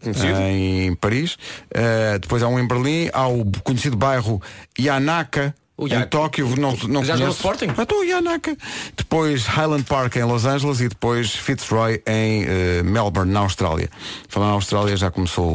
[0.02, 0.38] Conhecido?
[0.38, 1.38] Em Paris,
[1.74, 4.40] Eh, depois há um em Berlim, há o conhecido bairro
[4.78, 7.32] Yanaka, O em Ya- Tóquio, não, não Já conheço.
[7.36, 7.68] Sporting?
[7.76, 8.54] Ah, estou Yanaka.
[8.96, 13.88] Depois Highland Park em Los Angeles e depois Fitzroy em eh, Melbourne, na Austrália.
[14.28, 15.54] Falando na Austrália já começou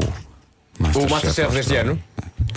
[0.79, 1.81] o O Masterchef deste Austrália.
[1.91, 2.03] ano?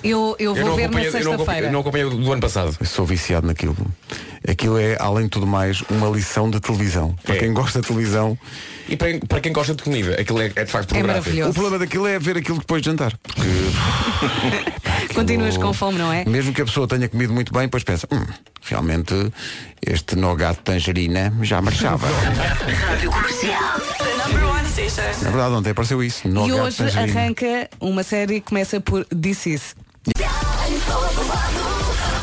[0.03, 1.67] Eu, eu vou não ver na acompanhei, eu não acompanhei, sexta-feira.
[1.67, 2.77] eu não acompanhei o do ano passado.
[2.81, 3.77] Eu sou viciado naquilo.
[4.47, 7.15] Aquilo é, além de tudo mais, uma lição de televisão.
[7.25, 7.39] Para É.
[7.39, 8.37] quem gosta de televisão,
[8.89, 11.05] E para, para quem gosta de comida, aquilo é, é de facto É pornográfico.
[11.37, 11.51] maravilhoso.
[11.51, 13.13] o problema daquilo é ver aquilo depois de jantar.
[13.25, 16.25] Porque Continuas com fome, não é?
[16.25, 18.25] mesmo que a pessoa tenha comido muito bem, depois pensa, "Hum,
[18.63, 19.15] realmente
[19.87, 22.07] este nogado de tangerina já marchava.
[25.23, 26.27] Na verdade, ontem apareceu isso.
[26.27, 27.21] E Nogado hoje tangerina.
[27.21, 29.77] arranca uma série que começa por This Is.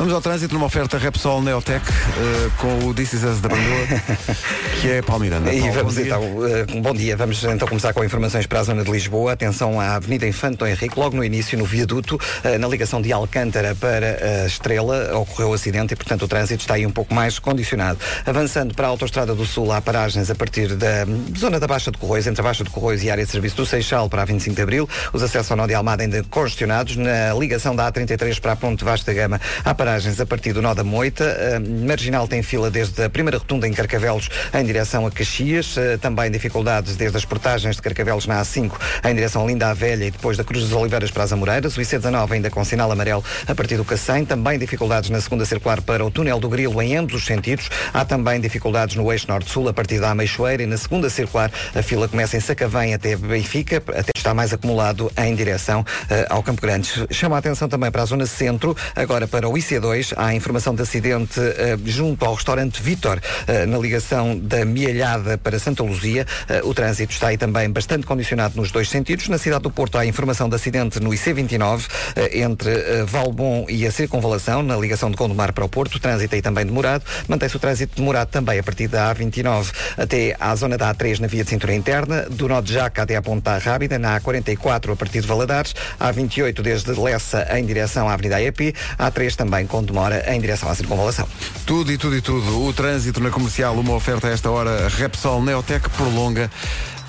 [0.02, 3.86] Vamos ao trânsito numa oferta Repsol Neotec eh, com o This Is Us da Bandoa,
[4.82, 5.54] que é Paulo Miranda.
[5.54, 8.62] E Paulo, vamos bom então, eh, bom dia, vamos então começar com informações para a
[8.64, 9.30] zona de Lisboa.
[9.30, 13.12] Atenção à Avenida Infante Dom Henrique, logo no início, no viaduto, eh, na ligação de
[13.12, 17.14] Alcântara para a Estrela, ocorreu o acidente e, portanto, o trânsito está aí um pouco
[17.14, 18.00] mais condicionado.
[18.26, 21.06] Avançando para a Autostrada do Sul, há paragens a partir da
[21.38, 23.54] zona da Baixa de Corroios, entre a Baixa de Corroios e a área de serviço
[23.54, 24.88] do Seixal para a 25 de Abril.
[25.12, 26.96] Os acessos ao Nó de Almada ainda congestionados.
[26.96, 30.72] Na ligação da A33 para a Ponte Vasta Gama, há paragens a partir do Nó
[30.72, 31.36] da Moita.
[31.56, 35.76] A Marginal tem fila desde a primeira rotunda em Carcavelos em direção a Caxias.
[35.76, 38.72] Eh, Também dificuldades desde as portagens de Carcavelos na A5
[39.04, 41.76] em direção a Linda a Velha e depois da Cruz das Oliveiras para as Amoreiras.
[41.76, 44.24] O IC19 ainda com sinal amarelo a partir do Cacém.
[44.24, 47.68] Também dificuldades na segunda circular para o túnel do Grilo em ambos os sentidos.
[47.92, 51.82] Há também dificuldades no eixo norte-sul a partir da Ameixoeira e na segunda circular a
[51.82, 56.62] fila começa em Sacavém até Benfica, até está mais acumulado em direção eh, ao Campo
[56.62, 56.88] Grande.
[57.10, 60.82] Chama a atenção também para a zona centro, agora para o IC2, há informação de
[60.82, 66.24] acidente eh, junto ao restaurante Vitor, eh, na ligação da Mielhada para Santa Luzia.
[66.48, 69.28] Eh, o trânsito está aí também bastante condicionado nos dois sentidos.
[69.28, 73.90] Na cidade do Porto há informação de acidente no IC29, eh, entre Valbom e a
[73.90, 75.96] Circunvalação, na ligação de Gondomar para o Porto.
[75.96, 77.04] O trânsito aí também demorado.
[77.28, 81.26] Mantém-se o trânsito demorado também a partir da A29 até à zona da A3 na
[81.26, 84.96] via de cintura interna, do Nó de Jaca até à Ponta Rábida, na A44 a
[84.96, 90.24] partir de Valadares, A28 desde Lessa em direção à Avenida AEP, A3 também com demora
[90.32, 91.26] em direção à circunvalação.
[91.66, 92.64] Tudo e tudo e tudo.
[92.64, 94.88] O trânsito na comercial, uma oferta a esta hora.
[94.88, 96.50] Repsol Neotec prolonga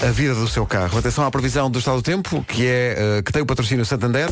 [0.02, 0.98] a vida do seu carro.
[0.98, 4.30] Atenção à previsão do estado do tempo, que, é, eh, que tem o patrocínio Santander.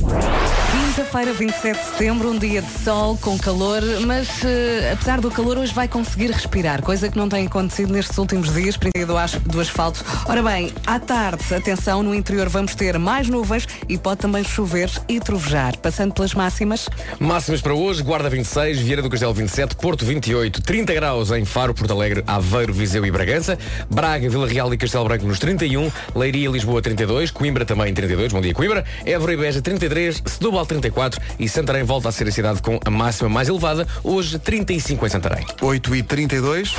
[0.94, 5.58] Quinta-feira, 27 de setembro, um dia de sol com calor, mas eh, apesar do calor,
[5.58, 9.36] hoje vai conseguir respirar, coisa que não tem acontecido nestes últimos dias, princípio do, as-
[9.36, 10.04] do asfalto.
[10.28, 14.92] Ora bem, à tarde, atenção, no interior vamos ter mais nuvens e pode também chover
[15.08, 15.78] e trovejar.
[15.78, 20.94] Passando pelas máximas, Máximas para hoje, Guarda 26, Vieira do Castelo 27, Porto 28, 30
[20.94, 23.58] graus em Faro, Porto Alegre, Aveiro, Viseu e Bragança,
[23.90, 28.34] Braga, Vila Real e Castelo Branco nos 31, Leiria e Lisboa 32, Coimbra também 32,
[28.34, 32.32] bom dia Coimbra, Évora e Beja 33, Setúbal 34 e Santarém volta a ser a
[32.32, 35.46] cidade com a máxima mais elevada, hoje 35 em Santarém.
[35.62, 36.76] 8 e 32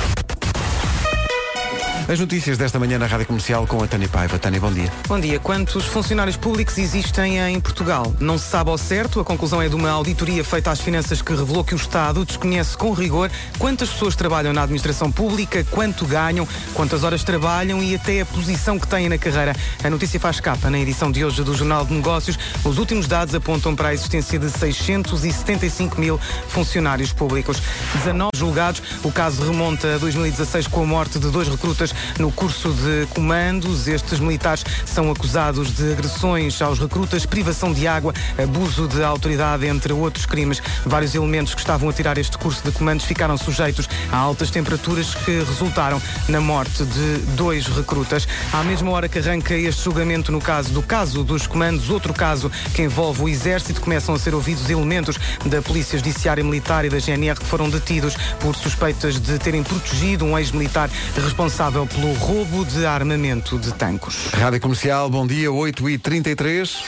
[2.13, 4.37] As notícias desta manhã na Rádio Comercial com a Tânia Paiva.
[4.37, 4.93] Tânia, bom dia.
[5.07, 5.39] Bom dia.
[5.39, 8.13] Quantos funcionários públicos existem em Portugal?
[8.19, 9.19] Não se sabe ao certo.
[9.19, 12.77] A conclusão é de uma auditoria feita às finanças que revelou que o Estado desconhece
[12.77, 18.21] com rigor quantas pessoas trabalham na administração pública, quanto ganham, quantas horas trabalham e até
[18.21, 19.55] a posição que têm na carreira.
[19.83, 22.37] A notícia faz capa na edição de hoje do Jornal de Negócios.
[22.63, 27.59] Os últimos dados apontam para a existência de 675 mil funcionários públicos.
[27.95, 28.83] 19 julgados.
[29.03, 33.87] O caso remonta a 2016 com a morte de dois recrutas no curso de comandos.
[33.87, 39.93] Estes militares são acusados de agressões aos recrutas, privação de água, abuso de autoridade, entre
[39.93, 40.61] outros crimes.
[40.85, 45.15] Vários elementos que estavam a tirar este curso de comandos ficaram sujeitos a altas temperaturas
[45.15, 48.27] que resultaram na morte de dois recrutas.
[48.51, 52.51] À mesma hora que arranca este julgamento no caso do caso dos comandos, outro caso
[52.73, 56.99] que envolve o Exército, começam a ser ouvidos elementos da Polícia Judiciária Militar e da
[56.99, 62.85] GNR que foram detidos por suspeitas de terem protegido um ex-militar responsável pelo roubo de
[62.85, 64.27] armamento de tancos.
[64.33, 66.83] Rádio Comercial, bom dia, 8 e 33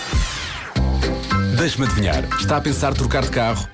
[1.58, 2.23] Deixe-me adivinhar.
[2.39, 3.67] Está a pensar trocar de carro?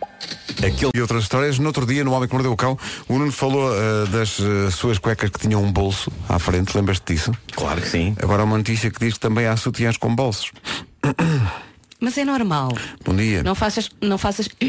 [0.57, 0.91] Aquele...
[0.93, 1.57] E outras histórias.
[1.57, 4.69] No outro dia, no Homem que Mordeu o Cão, o Nuno falou eh, das eh,
[4.69, 6.75] suas cuecas que tinham um bolso à frente.
[6.77, 7.31] Lembras-te disso?
[7.53, 8.15] Claro que sim.
[8.21, 10.51] Agora há uma notícia que diz que também há sutiãs com bolsos.
[11.99, 12.69] Mas é normal.
[13.03, 13.41] Bom dia.
[13.41, 13.89] Não faças.
[14.01, 14.47] Não faças.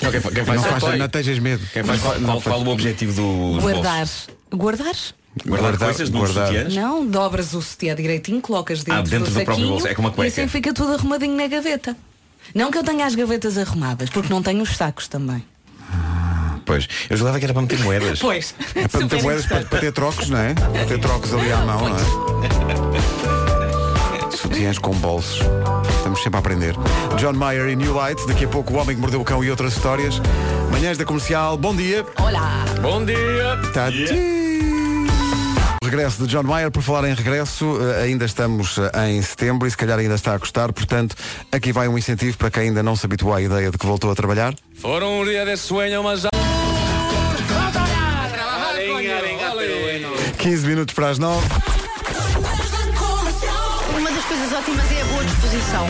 [0.00, 0.96] Não, quem, quem faz não, é o faz, toy.
[0.96, 1.62] não tejas medo.
[1.74, 3.98] Quem faz Qual, qual- qual o objetivo do guardar.
[3.98, 4.28] bolsos?
[4.50, 4.94] Guardar?
[5.46, 6.46] Guardar, coisas nos guardar.
[6.48, 6.74] sutiãs?
[6.74, 9.86] Não, dobras o sutiã direitinho, colocas dentro, Ah, dentro do do próprio bolso.
[9.86, 10.28] É como uma e cueca.
[10.42, 11.96] assim fica tudo arrumadinho na gaveta.
[12.54, 15.44] Não que eu tenha as gavetas arrumadas, porque não tenho os sacos também.
[16.66, 16.88] Pois.
[17.08, 18.18] Eu julgava que era para meter moedas.
[18.22, 18.54] Pois.
[18.74, 20.54] É para meter moedas para, para ter trocos, não é?
[20.54, 22.00] Para ter trocos ali à mão, não é?
[24.36, 25.40] Sutiãs com bolsos.
[25.96, 26.74] Estamos sempre a aprender.
[27.18, 28.24] John Mayer e New Light.
[28.26, 30.20] Daqui a pouco o Homem que Mordeu o Cão e outras histórias.
[30.70, 31.56] Manhãs da Comercial.
[31.56, 32.04] Bom dia.
[32.18, 32.64] Olá!
[32.80, 33.16] Bom dia!
[33.74, 33.92] Tá O
[35.90, 39.70] Regresso de John Mayer, por falar em regresso, eh, ainda estamos eh, em setembro e
[39.72, 41.16] se calhar ainda está a custar, portanto,
[41.50, 44.08] aqui vai um incentivo para quem ainda não se habituou à ideia de que voltou
[44.08, 44.54] a trabalhar.
[44.76, 46.30] Foram um dia de sueño, mas já...
[50.38, 51.44] 15 minutos para as 9.
[53.98, 55.86] Uma das coisas ótimas é a boa disposição.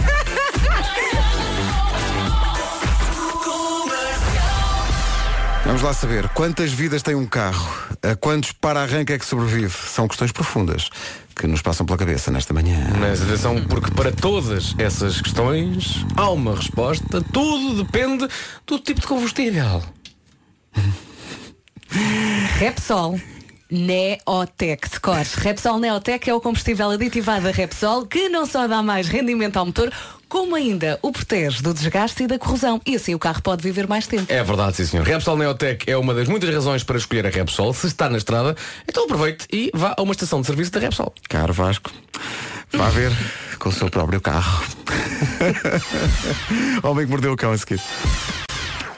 [5.70, 9.72] Vamos lá saber quantas vidas tem um carro, a quantos para-arranca é que sobrevive.
[9.72, 10.90] São questões profundas
[11.36, 12.90] que nos passam pela cabeça nesta manhã.
[12.98, 17.22] Mas atenção, porque para todas essas questões há uma resposta.
[17.32, 18.26] Tudo depende
[18.66, 19.80] do tipo de combustível.
[22.58, 23.20] Repsol.
[23.70, 25.34] Neotec de cores.
[25.34, 29.66] Repsol Neotec é o combustível aditivado da Repsol que não só dá mais rendimento ao
[29.66, 29.92] motor,
[30.30, 32.80] como ainda o protege do desgaste e da corrosão.
[32.86, 34.32] E assim o carro pode viver mais tempo.
[34.32, 35.04] É verdade, sim senhor.
[35.04, 37.74] Repsol Neotec é uma das muitas razões para escolher a Repsol.
[37.74, 38.56] Se está na estrada,
[38.88, 41.12] então aproveite e vá a uma estação de serviço da Repsol.
[41.28, 41.90] Caro Vasco,
[42.72, 43.10] vá ver
[43.58, 44.64] com o seu próprio carro.
[46.84, 47.82] Homem que mordeu o cão a seguir.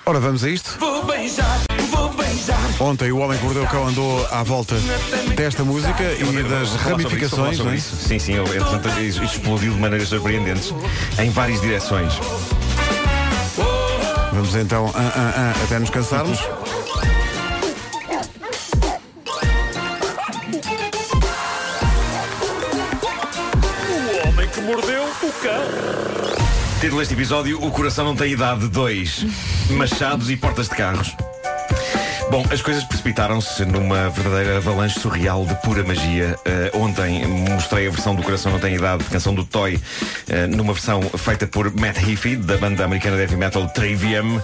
[0.04, 0.76] Ora, vamos a isto.
[0.78, 1.71] Vou beijar, vou beijar.
[2.80, 4.74] Ontem o Homem que Mordeu o Cão andou à volta
[5.36, 7.48] desta música e das isso, ramificações.
[7.50, 7.76] não sobre é?
[7.76, 7.96] isso.
[7.96, 10.74] Sim, sim, eu- entretanto, isto explodiu de maneiras surpreendentes
[11.18, 12.12] em várias direções.
[14.32, 16.38] Vamos então ah, ah, ah, até nos cansarmos.
[23.88, 25.62] O homem que mordeu o cão.
[26.80, 29.26] Título deste episódio, O Coração Não Tem Idade 2.
[29.70, 31.14] Machados e portas de carros.
[32.32, 36.34] Bom, as coisas precipitaram-se numa verdadeira avalanche surreal de pura magia.
[36.46, 39.78] Eh, ontem mostrei a versão do Coração Não Tem Idade, canção do Toy,
[40.30, 44.40] eh, numa versão feita por Matt Heafy, da banda americana de heavy metal Trivium.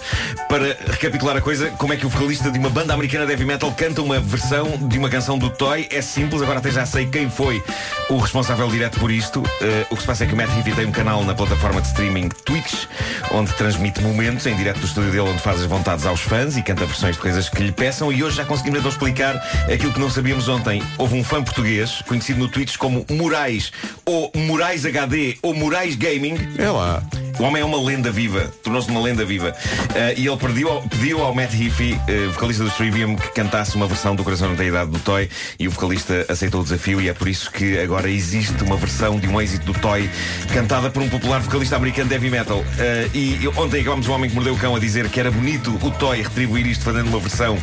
[0.50, 3.46] Para recapitular a coisa, como é que o vocalista de uma banda americana de heavy
[3.46, 5.88] metal canta uma versão de uma canção do Toy?
[5.90, 7.64] É simples, agora até já sei quem foi
[8.10, 9.42] o responsável direto por isto.
[9.62, 11.80] Eh, o que se passa é que o Matt Heafy tem um canal na plataforma
[11.80, 12.84] de streaming Twitch,
[13.32, 16.62] onde transmite momentos em direto do estúdio dele, onde faz as vontades aos fãs e
[16.62, 18.12] canta versões de coisas que lhe peçam.
[18.12, 19.36] E hoje já conseguimos então explicar
[19.72, 20.82] aquilo que não sabíamos ontem.
[20.98, 23.72] Houve um fã português, conhecido no Twitch como Moraes,
[24.04, 26.36] ou Moraes HD, ou Moraes Gaming.
[26.58, 27.02] É lá.
[27.38, 29.54] O homem é uma lenda viva, tornou-se uma lenda viva.
[29.94, 33.76] Eh, e ele pediu ao, pediu ao Matt Heafy, eh, vocalista do Trivium, que cantasse
[33.76, 35.30] uma versão do Coração Tem Idade do Toy.
[35.56, 39.20] E o vocalista aceitou o desafio, e é por isso que agora existe uma versão
[39.20, 40.10] de um êxito do Toy,
[40.52, 42.64] cantada por um popular vocalista americano de heavy metal.
[42.76, 45.78] Eh, e ontem acabámos o Homem que Mordeu o Cão a dizer que era bonito
[45.80, 47.56] o Toy retribuir isto fazendo uma versão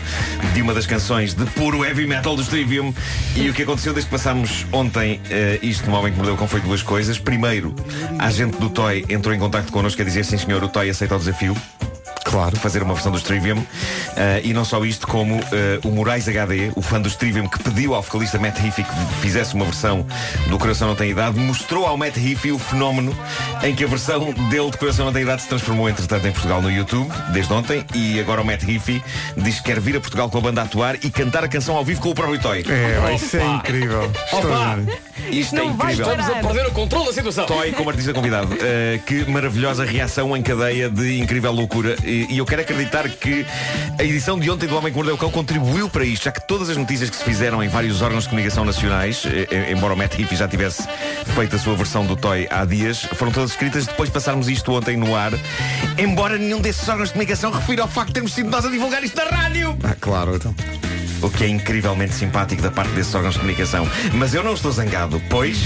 [0.53, 2.93] de uma das canções de puro heavy metal do Trivium.
[3.35, 5.19] E o que aconteceu desde que passámos ontem
[5.61, 7.19] isto no Homem que Mordeu o Cão foi duas coisas.
[7.19, 7.75] Primeiro,
[8.17, 11.15] a gente do Toy entrou em contacto connosco a dizer sim senhor, o Toy aceita
[11.15, 11.56] o desafio.
[12.23, 12.58] Claro.
[12.58, 13.63] Fazer uma versão do Trivium.
[14.17, 17.60] Eh, e não só isto, como eh, o Moraes HD, o fã do Trivium, que
[17.60, 20.06] pediu ao vocalista Matt Heafy que fizesse uma versão
[20.49, 23.15] do Coração Não Tem Idade, mostrou ao Matt Heafy o fenómeno
[23.63, 26.62] em que a versão dele de Coração Não Tem Idade se transformou, entretanto, em Portugal
[26.62, 27.86] no YouTube, desde ontem.
[27.93, 29.04] E agora o Matt Heafy
[29.38, 31.75] diz que quer vir a Portugal com a banda a atuar e cantar a canção
[31.75, 32.65] ao vivo com o próprio Toy.
[32.67, 34.12] É, isso é incrível.
[34.25, 34.88] Extraordinário.
[35.32, 36.13] Isto é Não vai incrível.
[36.13, 37.45] Estamos a perder o controle da situação.
[37.45, 38.54] Toy como artista convidado.
[38.54, 41.95] Uh, que maravilhosa reação em cadeia de incrível loucura.
[42.04, 43.45] E, e eu quero acreditar que
[43.97, 46.45] a edição de ontem do Homem que Mordeu o Cão contribuiu para isto, já que
[46.47, 49.97] todas as notícias que se fizeram em vários órgãos de comunicação nacionais, eh, embora o
[49.97, 50.84] Matt Heafy já tivesse
[51.36, 54.71] feito a sua versão do Toy há dias, foram todas escritas depois de passarmos isto
[54.73, 55.32] ontem no ar,
[55.97, 59.03] embora nenhum desses órgãos de comunicação refira ao facto de termos sido nós a divulgar
[59.03, 59.78] isto na rádio.
[59.84, 60.55] Ah, claro, então.
[61.22, 63.88] O que é incrivelmente simpático da parte desses órgãos de comunicação.
[64.13, 65.57] Mas eu não estou zangado, pois,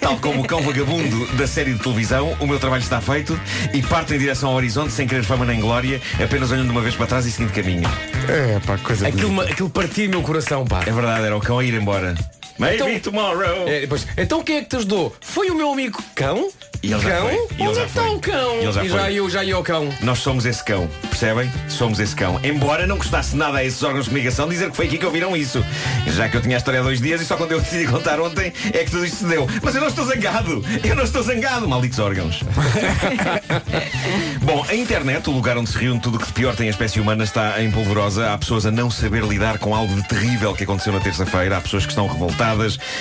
[0.00, 3.38] tal como o cão vagabundo da série de televisão, o meu trabalho está feito
[3.72, 6.94] e parto em direção ao horizonte sem querer fama nem glória, apenas olhando uma vez
[6.94, 7.88] para trás e seguindo caminho.
[8.28, 9.52] É, pá, coisa Aquilo, bonita.
[9.52, 10.82] aquilo partia meu coração, pá.
[10.86, 12.14] É verdade, era o cão a ir embora.
[12.58, 13.66] Maybe Então- tomorrow.
[13.68, 15.14] É, depois, então quem é que te ajudou?
[15.20, 16.48] Foi o meu amigo cão?
[16.82, 17.28] E ele já cão?
[17.30, 18.54] E ele Onde já é está o cão?
[18.56, 19.88] E ele já e já eu, já eu, cão.
[20.02, 21.50] Nós somos esse cão, percebem?
[21.68, 22.38] Somos esse cão.
[22.44, 25.36] Embora não gostasse nada a esses órgãos de comunicação dizer que foi aqui que ouviram
[25.36, 25.64] isso.
[26.08, 28.20] Já que eu tinha a história há dois dias e só quando eu decidi contar
[28.20, 29.48] ontem é que tudo isto se deu.
[29.62, 30.64] Mas eu não estou zangado!
[30.84, 32.40] Eu não estou zangado, malditos órgãos.
[34.42, 36.70] Bom, a internet, o lugar onde se reúne tudo o que de pior tem a
[36.70, 38.32] espécie humana, está em polvorosa.
[38.32, 41.56] Há pessoas a não saber lidar com algo de terrível que aconteceu na terça-feira.
[41.56, 42.45] Há pessoas que estão revoltadas.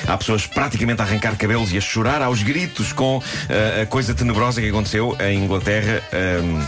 [0.08, 4.14] Há pessoas praticamente a arrancar cabelos e a chorar aos gritos com ah, a coisa
[4.14, 6.02] tenebrosa que aconteceu em Inglaterra.
[6.14, 6.64] Ahm,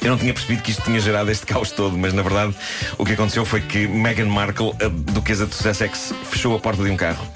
[0.00, 2.54] eu não tinha percebido que isto tinha gerado este caos todo, mas na verdade
[2.96, 6.90] o que aconteceu foi que Meghan Markle, a duquesa de Sussex, fechou a porta de
[6.90, 7.26] um carro.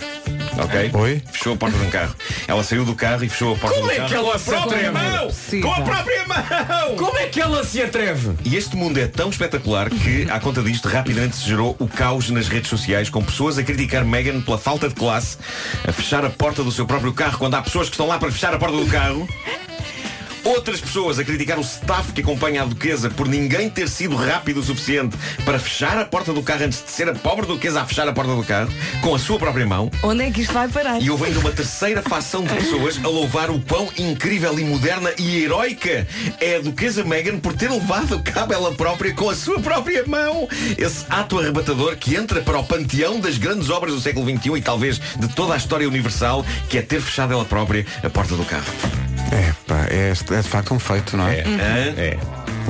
[0.58, 0.90] Ok?
[0.94, 1.22] Oi?
[1.32, 2.14] Fechou a porta de um carro.
[2.46, 4.08] Ela saiu do carro e fechou a porta Como do é carro.
[4.08, 5.30] que ela com a se própria mão!
[5.30, 6.96] Sim, com a própria mão!
[6.96, 8.32] Como é que ela se atreve?
[8.44, 12.28] E este mundo é tão espetacular que, à conta disto, rapidamente se gerou o caos
[12.30, 15.38] nas redes sociais, com pessoas a criticar Meghan pela falta de classe,
[15.86, 18.30] a fechar a porta do seu próprio carro quando há pessoas que estão lá para
[18.30, 19.26] fechar a porta do carro.
[20.44, 24.58] Outras pessoas a criticar o staff que acompanha a duquesa por ninguém ter sido rápido
[24.58, 27.86] o suficiente para fechar a porta do carro antes de ser a pobre duquesa a
[27.86, 28.68] fechar a porta do carro
[29.00, 29.88] com a sua própria mão.
[30.02, 31.00] Onde é que isto vai parar?
[31.00, 35.12] E houve ainda uma terceira facção de pessoas a louvar o quão incrível e moderna
[35.16, 36.08] e heroica
[36.40, 40.04] é a duquesa Meghan por ter levado a cabo ela própria com a sua própria
[40.06, 40.48] mão.
[40.76, 44.62] Esse ato arrebatador que entra para o panteão das grandes obras do século XXI e
[44.62, 48.44] talvez de toda a história universal, que é ter fechado ela própria a porta do
[48.44, 49.11] carro.
[49.30, 51.40] É, pá, é, é de facto um feito, não é?
[51.40, 51.94] Hã?
[51.96, 52.18] É.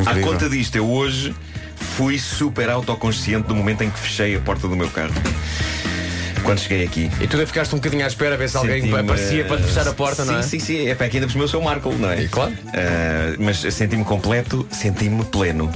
[0.07, 1.35] À conta disto, eu hoje
[1.77, 5.13] fui super autoconsciente do momento em que fechei a porta do meu carro.
[6.43, 7.11] Quando cheguei aqui.
[7.21, 9.63] E tu ainda ficaste um bocadinho à espera a ver se alguém aparecia para te
[9.65, 10.43] fechar a porta, sim, não é?
[10.43, 12.23] Sim, sim, é para aqui ainda por cima eu sou o Marco, não é?
[12.23, 12.53] E claro.
[12.75, 15.71] Ah, mas senti-me completo, senti-me pleno.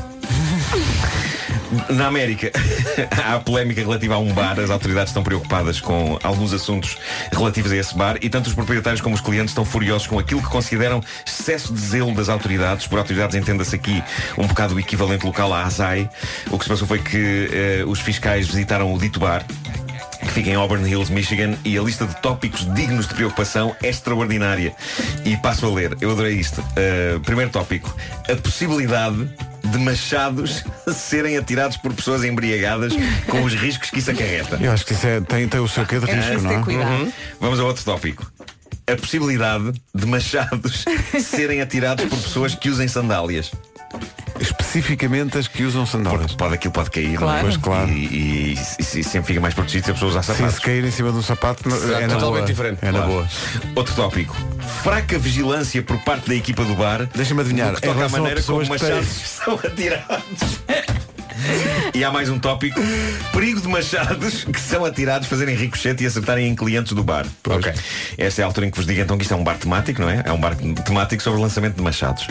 [1.90, 2.50] Na América
[3.24, 4.58] há polémica relativa a um bar.
[4.60, 6.96] As autoridades estão preocupadas com alguns assuntos
[7.32, 10.42] relativos a esse bar e tanto os proprietários como os clientes estão furiosos com aquilo
[10.42, 12.86] que consideram excesso de zelo das autoridades.
[12.86, 14.02] Por autoridades entenda-se aqui
[14.38, 16.08] um bocado o equivalente local à ASAI.
[16.50, 19.44] O que se passou foi que eh, os fiscais visitaram o dito bar
[20.20, 23.88] que fica em Auburn Hills, Michigan, e a lista de tópicos dignos de preocupação é
[23.88, 24.74] extraordinária.
[25.24, 26.60] E passo a ler, eu adorei isto.
[26.60, 27.94] Uh, primeiro tópico,
[28.28, 29.28] a possibilidade
[29.66, 32.92] de machados serem atirados por pessoas embriagadas
[33.28, 34.58] com os riscos que isso acarreta.
[34.60, 36.82] Eu acho que isso é, tem, tem o seu quê de É risco, preciso não
[36.82, 36.86] é?
[36.86, 37.12] Uhum.
[37.40, 38.30] Vamos a outro tópico.
[38.86, 40.84] A possibilidade de machados
[41.20, 43.50] serem atirados por pessoas que usem sandálias.
[44.40, 46.22] Especificamente as que usam sandálias.
[46.32, 47.38] Porque pode, aquilo pode cair, Claro.
[47.38, 47.42] é?
[47.42, 47.88] Pois, claro.
[47.90, 50.54] E, e- e se- sempre fica mais protegido se a pessoa usar sapatos.
[50.56, 52.42] se cair em cima de um sapato, não- é na totalmente boa.
[52.46, 53.06] diferente, É na Claro.
[53.12, 53.28] boa.
[53.74, 54.36] Outro tópico.
[54.82, 57.08] Fraca vigilância por parte da equipa do bar.
[57.14, 59.22] Deixa-me adivinhar, no que em toca à relação a maneira como pessoas que têm- machados
[59.28, 60.56] são atirados.
[61.94, 62.80] E há mais um tópico.
[63.32, 67.24] Perigo de machados que são atirados, fazerem ricochete e acertarem em clientes do bar.
[67.48, 67.72] Ok.
[68.18, 70.00] Esta é a altura em que vos digo então que isto é um bar temático,
[70.02, 70.22] não é?
[70.24, 72.26] É um bar temático sobre o lançamento de machados.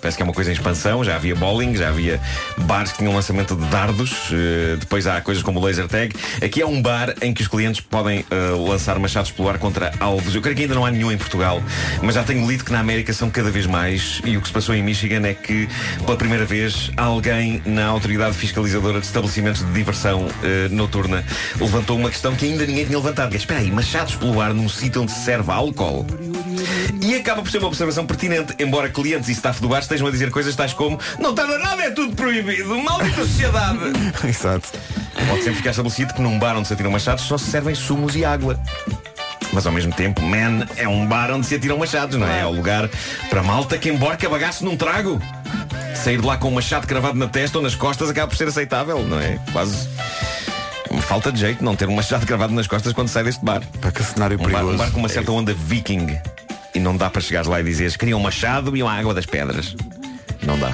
[0.00, 2.20] Parece que é uma coisa em expansão, já havia bowling, já havia
[2.58, 6.14] bares que tinham lançamento de dardos, eh, depois há coisas como o laser tag.
[6.42, 9.92] Aqui é um bar em que os clientes podem eh, lançar machados pelo ar contra
[10.00, 10.34] alvos.
[10.34, 11.62] Eu creio que ainda não há nenhum em Portugal,
[12.02, 14.20] mas já tenho lido que na América são cada vez mais.
[14.24, 15.68] E o que se passou em Michigan é que,
[16.04, 21.24] pela primeira vez, alguém na autoridade fiscalizadora de estabelecimentos de diversão eh, noturna
[21.60, 23.30] levantou uma questão que ainda ninguém tinha levantado.
[23.30, 26.06] Que é, espera aí, machados pelo ar num sítio onde se serve álcool?
[27.14, 30.10] E acaba por ser uma observação pertinente, embora clientes e staff do bar estejam a
[30.10, 33.78] dizer coisas tais como não tarda nada, é tudo proibido, maldita sociedade.
[34.28, 34.68] Exato.
[35.28, 38.16] Pode sempre ficar estabelecido que num bar onde se atiram machados só se servem sumos
[38.16, 38.58] e água.
[39.52, 42.40] Mas ao mesmo tempo, man, é um bar onde se atiram machados, não é?
[42.40, 42.90] É o lugar
[43.30, 45.22] para malta que emborca bagaço num trago.
[45.94, 48.48] Sair de lá com um machado cravado na testa ou nas costas acaba por ser
[48.48, 49.38] aceitável, não é?
[49.52, 49.88] Quase
[51.02, 53.62] falta de jeito não ter um machado cravado nas costas quando sai deste bar.
[53.80, 54.74] Para que cenário Um bar, perigoso.
[54.74, 56.18] um bar com uma certa onda viking.
[56.74, 59.26] E não dá para chegares lá e dizeres queriam um machado e uma água das
[59.26, 59.76] pedras.
[60.42, 60.72] Não dá.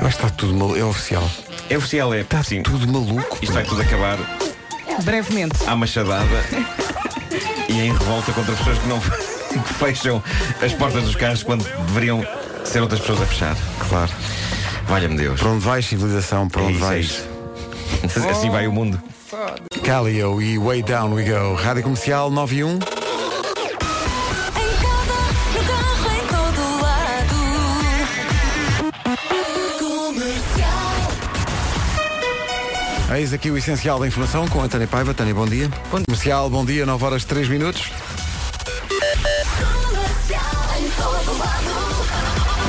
[0.00, 0.78] Eu acho que está tudo maluco.
[0.78, 1.30] É oficial.
[1.70, 2.20] É oficial, é.
[2.20, 2.62] Está Sim.
[2.62, 3.38] tudo maluco.
[3.40, 4.18] Isto vai tudo acabar
[5.04, 5.56] Brevemente.
[5.66, 6.44] à machadada
[7.68, 9.00] e em revolta contra as pessoas que não
[9.62, 10.22] que fecham
[10.62, 12.24] as portas dos carros quando deveriam
[12.64, 13.56] ser outras pessoas a fechar.
[13.88, 14.10] Claro.
[14.86, 15.38] Valha-me Deus.
[15.40, 16.48] Para onde vais, civilização?
[16.48, 17.06] Para É onde isso, é vais?
[17.06, 17.28] isso.
[18.30, 19.00] Assim vai o mundo.
[19.84, 21.54] Calio e Way Down We Go.
[21.54, 22.62] Rádio Comercial 9
[33.14, 35.14] Eis aqui o essencial da informação com a Tânia Paiva.
[35.14, 35.68] Tânia, bom dia.
[35.90, 37.90] Bom Comercial, bom dia, 9 horas 3 minutos.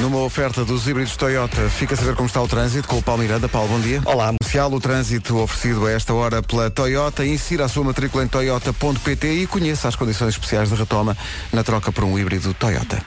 [0.02, 3.22] Numa oferta dos híbridos Toyota, fica a saber como está o trânsito com o Paulo
[3.22, 3.50] Miranda.
[3.50, 4.02] Paulo, bom dia.
[4.06, 4.34] Olá.
[4.40, 7.26] Comercial, o trânsito oferecido a esta hora pela Toyota.
[7.26, 11.18] Insira a sua matrícula em toyota.pt e conheça as condições especiais de retoma
[11.52, 13.04] na troca por um híbrido Toyota.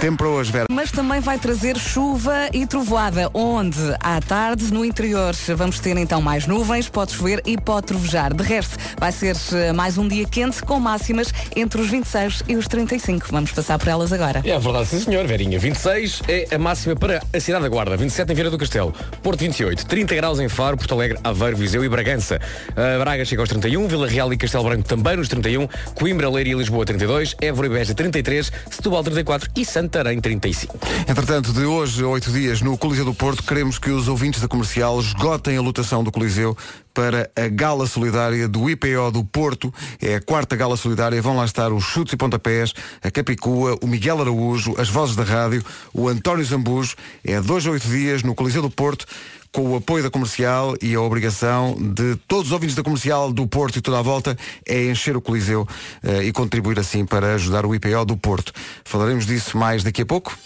[0.00, 0.66] Tempo para hoje, Vera.
[0.70, 6.20] Mas também vai trazer chuva e trovoada, onde à tarde no interior vamos ter então
[6.20, 8.34] mais nuvens, pode chover e pode trovejar.
[8.34, 12.56] De resto, vai ser eh, mais um dia quente com máximas entre os 26 e
[12.56, 13.28] os 35.
[13.30, 14.42] Vamos passar por elas agora.
[14.44, 15.58] É verdade, sim senhor, Verinha.
[15.58, 19.40] 26 é a máxima para a cidade da Guarda, 27 em Vieira do Castelo, Porto
[19.40, 22.38] 28, 30 graus em Faro, Porto Alegre, Aveiro, Viseu e Bragança.
[22.70, 26.52] Uh, Braga chega aos 31, Vila Real e Castelo Branco também nos 31, Coimbra, Leiria
[26.52, 30.80] e Lisboa 32, Évora e Beja 33, Setúbal 34 e Santarém 35.
[31.08, 34.48] Entretanto, de hoje a oito dias no Coliseu do Porto, queremos que os ouvintes da
[34.48, 36.56] comercial esgotem a lotação do Coliseu
[36.92, 39.72] para a Gala Solidária do IPO do Porto.
[40.02, 41.22] É a quarta Gala Solidária.
[41.22, 45.22] Vão lá estar os Chutes e Pontapés, a Capicua, o Miguel Araújo, as Vozes da
[45.22, 45.62] Rádio,
[45.94, 46.96] o António Zambujo.
[47.22, 49.06] É dois a oito dias no Coliseu do Porto
[49.56, 53.46] com o apoio da comercial e a obrigação de todos os ouvintes da comercial do
[53.46, 54.36] Porto e toda a volta
[54.66, 55.66] é encher o Coliseu
[56.02, 58.52] eh, e contribuir assim para ajudar o IPO do Porto.
[58.84, 60.36] Falaremos disso mais daqui a pouco.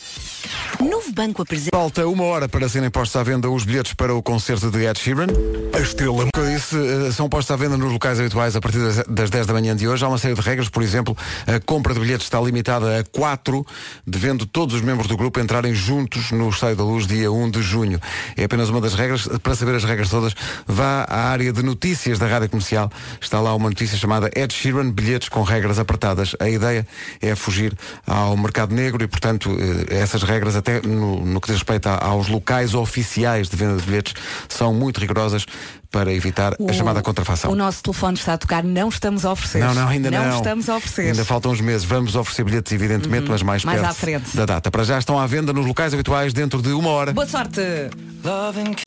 [0.80, 1.76] Novo Banco apresenta.
[1.76, 4.99] Falta uma hora para serem postos à venda os bilhetes para o concerto de Ed
[4.99, 5.26] Sheeran.
[5.74, 6.26] A estrela.
[6.34, 9.30] Como eu disse, eh, são postos à venda nos locais habituais a partir das- das
[9.30, 10.05] 10 da manhã de hoje.
[10.05, 11.16] Há uma série de regras, por exemplo,
[11.47, 13.64] a compra de bilhetes está limitada a 4,
[14.07, 17.62] devendo todos os membros do grupo entrarem juntos no Estádio da Luz dia 1 de
[17.62, 18.01] junho.
[18.36, 19.28] É apenas uma das regras.
[19.43, 20.34] Para saber as regras todas,
[20.66, 22.91] vá à área de notícias da Rádio Comercial.
[23.20, 26.34] Está lá uma notícia chamada Ed Sheeran, bilhetes com regras apertadas.
[26.41, 26.86] A ideia
[27.20, 27.76] é fugir
[28.07, 29.51] ao mercado negro e, portanto,
[29.91, 33.82] eh, essas regras, até no, no que diz respeito aos locais oficiais de venda de
[33.82, 34.14] bilhetes,
[34.48, 35.46] são muito rigorosas
[35.91, 37.51] para evitar a chamada contrafação.
[37.51, 39.59] O nosso telefone está a tocar, não estamos a oferecer.
[39.59, 40.24] Não, não, ainda não.
[40.24, 41.11] Não estamos a oferecer.
[41.11, 41.84] Ainda faltam uns meses.
[41.84, 44.36] Vamos oferecer bilhetes, evidentemente, mas mais, mais perto à frente.
[44.36, 44.70] da data.
[44.70, 47.12] Para já estão à venda nos locais habituais dentro de uma hora.
[47.12, 47.61] Boa sorte!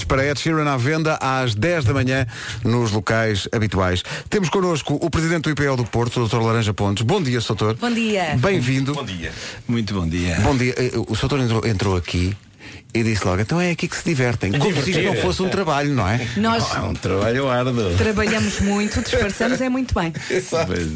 [0.07, 2.25] Para Ed Sheeran à venda às 10 da manhã
[2.63, 4.03] nos locais habituais.
[4.29, 6.37] Temos connosco o Presidente do IPL do Porto, o Dr.
[6.39, 7.03] Laranja Pontes.
[7.03, 7.75] Bom dia, Soutor.
[7.75, 8.35] Bom dia.
[8.37, 8.93] Bem-vindo.
[8.93, 9.31] Bom dia.
[9.67, 10.39] Muito bom dia.
[10.41, 10.73] Bom dia.
[10.77, 12.37] Eh, O Soutor entrou, entrou aqui
[12.93, 14.51] e disse logo, então é aqui que se divertem.
[14.51, 16.27] Como se isto não fosse um trabalho, não é?
[16.37, 17.95] Nós É um trabalho árduo.
[17.97, 20.11] trabalhamos muito, disfarçamos é muito bem.
[20.11, 20.51] Pois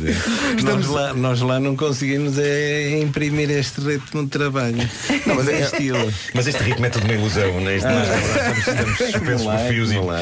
[0.05, 0.61] é.
[0.63, 4.77] Nós, lá, nós lá não conseguimos é, imprimir este ritmo de trabalho.
[5.25, 6.13] Não, mas, é é, estilo.
[6.33, 7.75] mas este ritmo é tudo uma ilusão, não é?
[7.77, 10.19] Este- nós estamos, estamos suspensos por fios e lá.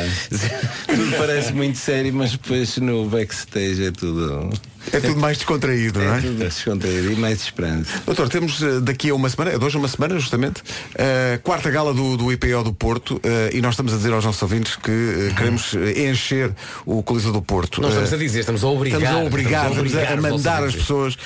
[0.88, 4.50] Tudo parece muito sério, mas depois no backstage é tudo.
[4.94, 6.18] É tudo mais descontraído, não é?
[6.20, 7.90] É tudo descontraído e mais esperança.
[8.06, 10.62] Doutor, temos eh, daqui a uma semana, é de hoje a uma semana justamente,
[10.94, 14.24] a quarta gala do, do IPO do Porto eh, e nós estamos a dizer aos
[14.26, 16.54] nossos ouvintes que eh, queremos eh, encher
[16.86, 17.82] o Coliseu do Porto.
[17.82, 19.02] Nós estamos a dizer, estamos a obrigar.
[19.02, 21.18] Estamos a obrigar, estamos estamos a, obrigar os mandar nossos as pessoas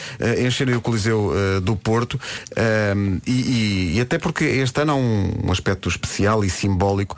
[0.46, 1.32] encherem o Coliseu
[1.62, 2.20] do Porto
[2.56, 7.16] Ehm, e, e- e até porque este ano há um, um aspecto especial e simbólico.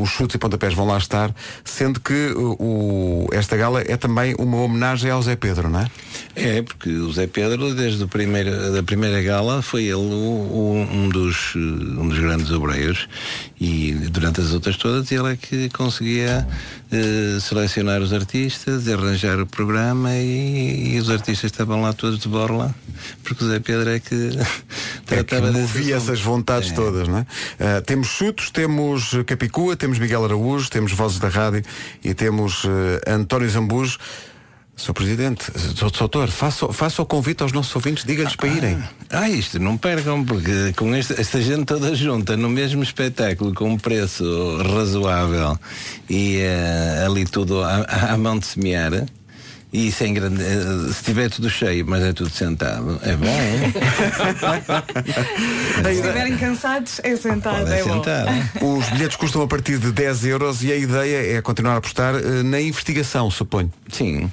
[0.00, 1.34] Os chutes e pontapés vão lá estar,
[1.64, 5.86] sendo que o, o- esta gala é também uma homenagem ao Zé Pedro, não é?
[6.36, 10.88] É, porque o Zé Pedro, desde a primeira, da primeira gala, foi ele o- o-
[10.90, 13.08] um, dos, um dos grandes obreiros
[13.60, 16.46] e durante as outras todas ele é que conseguia
[16.90, 22.28] eh, selecionar os artistas, arranjar o programa e, e os artistas estavam lá todos de
[22.28, 22.74] borla,
[23.22, 24.14] porque o Zé Pedro é que
[25.10, 26.74] É que tratava movia essas vontades É.
[26.74, 27.26] todas, não é?
[27.60, 31.62] Ah, temos chutos, temos Capicua, temos Miguel Araújo, temos Vozes da Rádio
[32.02, 33.98] e temos eh, António Zambujo.
[34.76, 34.92] Sr.
[34.92, 35.52] Presidente.
[35.98, 38.82] Doutor, faça, faça o convite aos nossos ouvintes, diga-lhes para irem.
[39.10, 43.70] Ah, isto não percam, porque com esta, esta gente toda junta no mesmo espetáculo, com
[43.70, 44.24] um preço
[44.62, 45.58] razoável
[46.10, 49.06] e eh, ali tudo à, à mão de semear.
[49.76, 50.40] E sem grande.
[50.40, 53.26] eh, se tiver tudo cheio, mas é tudo sentado, é bom.
[55.82, 57.94] Se estiverem cansados, é sentado, é bom.
[57.94, 58.26] sentar.
[58.62, 62.14] Os bilhetes custam a partir de 10 euros e a ideia é continuar a apostar
[62.14, 63.68] eh, na investigação, suponho.
[63.90, 64.30] Sim.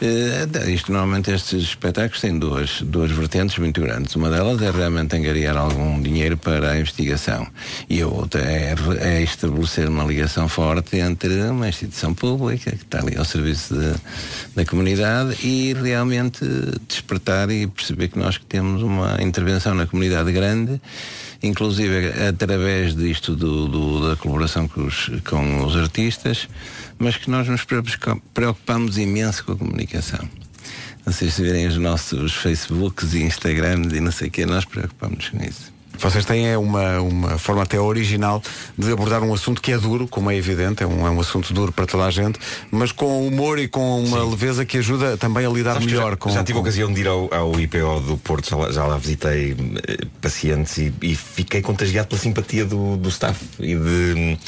[0.00, 4.14] Eh, isto normalmente estes espetáculos têm duas, duas vertentes muito grandes.
[4.14, 7.46] Uma delas é realmente angariar algum dinheiro para a investigação
[7.88, 12.98] e a outra é, é estabelecer uma ligação forte entre uma instituição pública que está
[13.00, 13.94] ali ao serviço de-
[14.54, 16.44] da comunidade e realmente
[16.86, 20.80] despertar e perceber que nós que temos uma intervenção na comunidade grande
[21.42, 26.48] inclusive através disto do, do- da colaboração com os, com os artistas,
[26.98, 30.28] mas que nós nos preocupa- preocupamos imenso com a comunicação.
[31.04, 35.28] Vocês se virem os nossos Facebooks e Instagrams e não sei o que, nós preocupamos
[35.28, 35.72] com isso.
[35.98, 38.42] Vocês têm é uma, uma forma até original
[38.76, 41.52] de abordar um assunto que é duro, como é evidente, é um, é um assunto
[41.52, 42.38] duro para toda a gente,
[42.70, 46.16] mas com humor e com uma leveza que ajuda também a lidar Sabes melhor já,
[46.16, 46.30] com.
[46.30, 48.84] já tive a com- ocasião de ir ao, ao IPO do Porto, já lá, já
[48.84, 49.56] lá visitei
[49.88, 54.38] eh, pacientes e, e fiquei contagiado pela simpatia do, do staff e de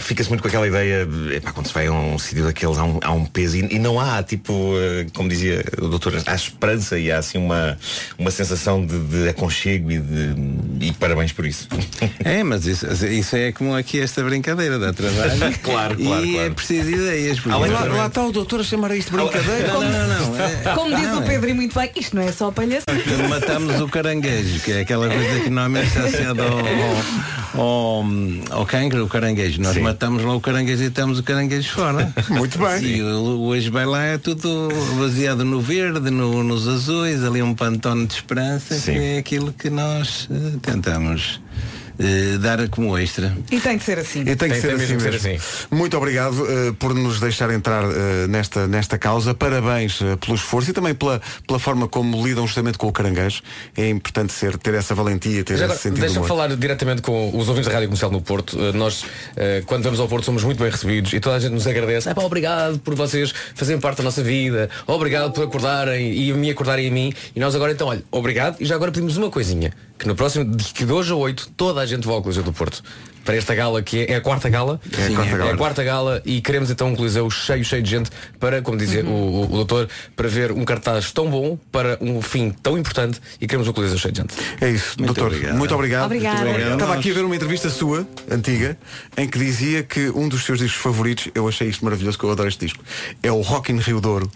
[0.00, 2.84] fica-se muito com aquela ideia de, epá, quando se vai a um sítio daqueles há
[2.84, 6.34] um, há um peso e, e não há, tipo, eh, como dizia o doutor, há
[6.34, 7.78] esperança e há assim uma,
[8.18, 10.34] uma sensação de, de aconchego e de
[10.80, 11.68] e parabéns por isso.
[12.24, 15.32] É, mas isso, isso é como aqui esta brincadeira dá trabalho.
[15.62, 16.54] Claro, e claro, é claro.
[16.54, 17.40] preciso ideias.
[17.40, 19.68] porque- Lá, lá está o doutor a chamar isto de brincadeira.
[19.68, 20.40] Não, não, não.
[20.40, 22.86] é- Como diz não, o é- Pedro e muito bem, isto não é só palhaço.
[23.28, 26.42] Matamos o caranguejo, que é aquela coisa que normalmente está associada
[27.54, 28.04] ao, ao,
[28.50, 29.60] ao cancro, o caranguejo.
[29.60, 32.12] Nós matamos lá o caranguejo e estamos o caranguejo fora.
[32.30, 32.82] Muito bem.
[32.84, 37.54] E o- hoje vai lá é tudo baseado no verde, no- nos azuis, ali um
[37.54, 38.92] pantone de esperança, Sim.
[38.92, 41.40] que é aquilo que nós eh, tentamos
[41.98, 43.36] eh, dar como extra.
[43.50, 44.20] E tem que ser assim.
[44.20, 45.40] E tem que Tem- ser, tem assim mesmo que ser
[45.70, 49.34] Muito obrigado eh, por nos deixar entrar eh, nesta, nesta causa.
[49.34, 53.42] Parabéns pelo esforço e também pela, pela forma como lidam justamente com o caranguejo.
[53.76, 57.02] É importante ser, ter essa valentia, ter Já agora, esse sentido de Deixa-me falar diretamente
[57.02, 58.56] com os ouvintes da Rádio Comercial no Porto.
[58.74, 59.04] Nós,
[59.66, 62.08] quando vamos ao Porto, somos muito bem recebidos e toda a gente nos agradece.
[62.08, 64.68] É pá, obrigado por vocês fazerem parte da nossa vida.
[64.86, 67.12] Obrigado por acordarem e a me acordarem a mim.
[67.34, 68.56] E nós agora então, olha, obrigado.
[68.60, 69.72] E já agora pedimos uma coisinha.
[70.02, 72.42] Que no próximo, de que de hoje a 8, toda a gente vai ao Coliseu
[72.42, 72.82] do Porto.
[73.24, 74.80] Para esta gala que é, é a quarta gala.
[74.98, 75.52] É a Sim, quarta gala.
[75.52, 79.04] a quarta gala e queremos então um Coliseu cheio, cheio de gente para, como dizia
[79.04, 83.20] o, o- o doutor, para ver um cartaz tão bom para um fim tão importante
[83.40, 84.34] e queremos um Coliseu cheio de gente.
[84.60, 85.28] É isso, doutor.
[85.28, 85.56] obrigado.
[85.56, 86.06] Muito obrigado.
[86.06, 86.36] Obrigada.
[86.38, 86.72] Muito obrigado.
[86.72, 88.76] Estava aqui a ver uma entrevista sua, antiga,
[89.16, 92.30] em que dizia que um dos seus discos favoritos, eu achei isto maravilhoso, que eu
[92.32, 92.82] adoro este disco,
[93.22, 94.28] é o Rock in Rio Douro,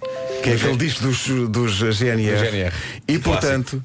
[0.44, 2.36] que é aquele disco dos, dos GNR.
[2.36, 2.72] Do GNR.
[3.08, 3.82] E portanto.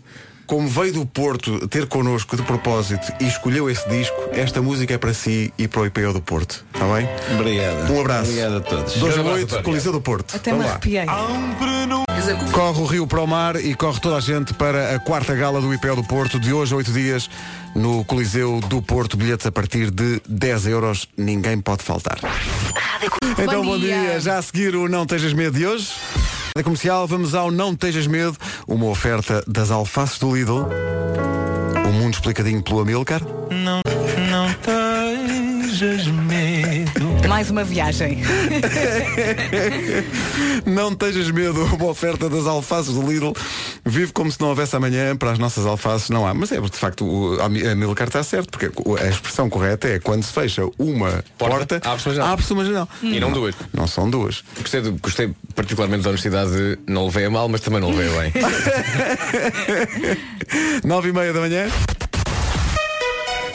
[0.51, 4.97] Como veio do Porto ter connosco de propósito e escolheu esse disco, esta música é
[4.97, 6.65] para si e para o IPO do Porto.
[6.73, 7.07] Está bem?
[7.39, 7.89] Obrigado.
[7.89, 8.29] Um abraço.
[8.31, 8.97] Obrigado a todos.
[8.97, 9.63] Dois Um a abraço, oito, António.
[9.63, 10.35] Coliseu do Porto.
[10.35, 10.77] Até me Vamos lá.
[10.77, 11.05] arrepiei.
[12.51, 15.61] Corre o Rio para o mar e corre toda a gente para a quarta gala
[15.61, 17.29] do IPO do Porto, de hoje a oito dias,
[17.73, 19.15] no Coliseu do Porto.
[19.15, 21.07] Bilhetes a partir de 10 euros.
[21.15, 22.19] Ninguém pode faltar.
[23.41, 24.01] Então, bom dia.
[24.01, 24.19] dia.
[24.19, 25.93] Já a seguir o Não Tejas Medo de hoje.
[26.55, 28.37] Da comercial, vamos ao Não Tejas Medo,
[28.67, 30.67] uma oferta das alfaces do Lidl.
[31.87, 33.21] O mundo explicadinho pelo Amilcar.
[33.49, 33.81] Não,
[34.29, 37.00] não tejas medo.
[37.31, 38.19] Mais uma viagem.
[40.67, 43.31] Não tejas medo, uma oferta das alfaces do Lidl.
[43.85, 46.33] Vive como se não houvesse amanhã, para as nossas alfaces não há.
[46.33, 48.69] Mas é, de facto, o, a Mi- a Milcar está certo, porque
[49.01, 52.37] a expressão correta é quando se fecha uma porta, Porta, abre-se uma janela.
[52.51, 52.87] uma janela.
[53.01, 53.55] E não duas.
[53.73, 54.43] Não são duas.
[54.59, 58.07] Gostei, de- gostei particularmente da honestidade de não levei a mal, mas também não levei
[58.13, 58.33] a bem.
[60.83, 61.69] Nove e meia da manhã.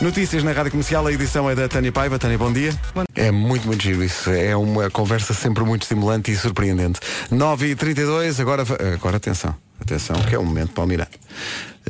[0.01, 2.18] Notícias na Rádio Comercial, a edição é da Tânia Paiva.
[2.18, 2.72] Tânia, bom dia.
[3.14, 4.30] É muito, muito giro isso.
[4.30, 7.01] É uma conversa sempre muito estimulante e surpreendente.
[7.32, 8.62] 9h32, agora,
[8.94, 9.55] agora atenção.
[9.80, 11.11] Atenção, que é o momento Paulo Miranda.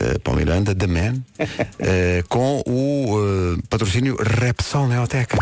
[0.01, 5.39] Uh, Paulo Miranda, The Man, uh, com o uh, patrocínio Repsol Neoteca.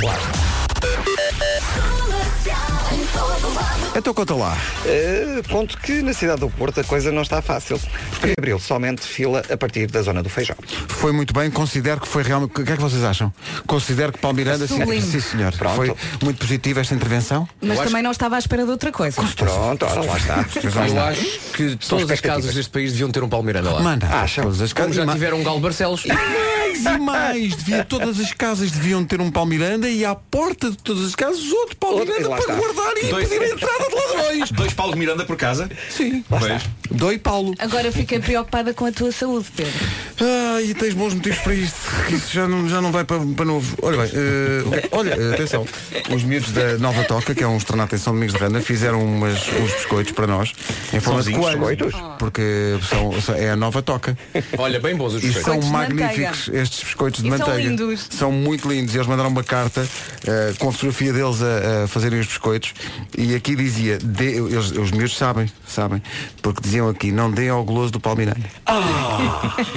[3.96, 4.56] Então conta lá.
[4.84, 7.80] Uh, ponto que na cidade do Porto a coisa não está fácil.
[8.10, 10.56] Porque abriu somente fila a partir da zona do Feijão.
[10.88, 12.50] Foi muito bem, considero que foi realmente.
[12.60, 13.32] O que é que vocês acham?
[13.66, 15.00] Considero que Paulo Miranda, sim, Sublime.
[15.02, 15.52] sim senhor.
[15.56, 15.76] Pronto.
[15.76, 17.48] Foi muito positiva esta intervenção.
[17.62, 19.22] Mas também não estava à espera de outra coisa.
[19.36, 20.44] Pronto, ora lá está.
[20.62, 23.80] Eu acho que todas as casas deste país deviam ter um Paulo Miranda lá.
[23.80, 24.44] Manda, Acham?
[24.44, 24.96] todas as Como casas.
[24.96, 26.04] já e ma- tiveram um Galo Barcelos.
[26.78, 27.54] e mais.
[27.56, 31.14] Devia, todas as casas deviam ter um Paulo Miranda e à porta de todas as
[31.14, 32.74] casas outro Paulo Outro, Miranda e lá para está.
[32.74, 34.50] guardar e Dois- pedir a entrada de ladrões.
[34.52, 35.70] Dois Paulo Miranda por casa?
[35.90, 36.24] Sim.
[36.28, 36.62] Pois.
[36.90, 37.54] Doi Paulo.
[37.58, 39.72] Agora fiquei preocupada com a tua saúde, Pedro.
[40.20, 41.76] Ah, e tens bons motivos para isto.
[42.08, 43.76] que Isso já não, já não vai para, para novo.
[43.82, 45.66] Olha bem, eh, olha, atenção.
[46.14, 49.02] Os miúdos da Nova Toca, que é um estrenado em São Domingos de Randa, fizeram
[49.04, 50.52] umas, uns biscoitos para nós
[50.92, 51.58] em forma de coelho.
[51.58, 51.94] Biscoitos?
[52.18, 54.16] Porque são, são- é a Nova Toca.
[54.58, 55.44] Olha, bem bons os E biscoitos.
[55.44, 57.68] são Biscoitos de magníficos estes biscoitos de E são manteiga.
[57.68, 58.08] lindos.
[58.10, 58.94] São muito lindos.
[58.94, 59.86] E eles mandaram uma carta
[60.26, 62.74] eh, com a fotografia deles a, a fazerem os biscoitos.
[63.16, 66.02] E aqui dizia, dê- eles, os miúdos sabem, sabem,
[66.42, 68.40] porque diziam aqui, não deem ao goloso do Palmiranda.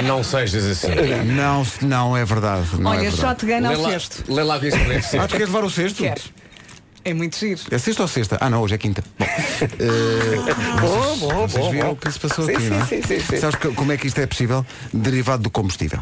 [0.03, 0.87] Não sejas assim.
[1.35, 2.67] Não, não é verdade.
[2.79, 3.21] Não é Olha, verdade.
[3.41, 4.23] shotgun Lê ao lá, cesto.
[4.33, 4.67] lê lá que.
[5.17, 6.03] Ah, tu queres levar o cesto?
[6.03, 6.21] Quero.
[7.09, 7.61] É muito giro.
[7.71, 8.37] É sexta ou sexta?
[8.41, 9.01] Ah não, hoje é quinta.
[9.17, 9.25] Bom,
[9.79, 11.93] eh, Bom, bom, vocês bom, viram bom.
[11.93, 12.85] o que se passou Sim, aqui, sim, não é?
[12.85, 13.37] sim, sim, sim.
[13.37, 14.65] Sabes que- como é que isto é possível?
[14.93, 15.99] Derivado do combustível.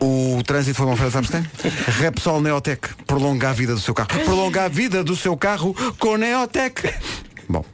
[0.00, 1.30] O trânsito foi uma oferta, sabes?
[2.00, 2.88] Repsol Neotec.
[3.06, 4.08] Prolonga a vida do seu carro.
[4.24, 6.94] Prolonga a vida do seu carro com Neotec.
[7.46, 7.64] Bom.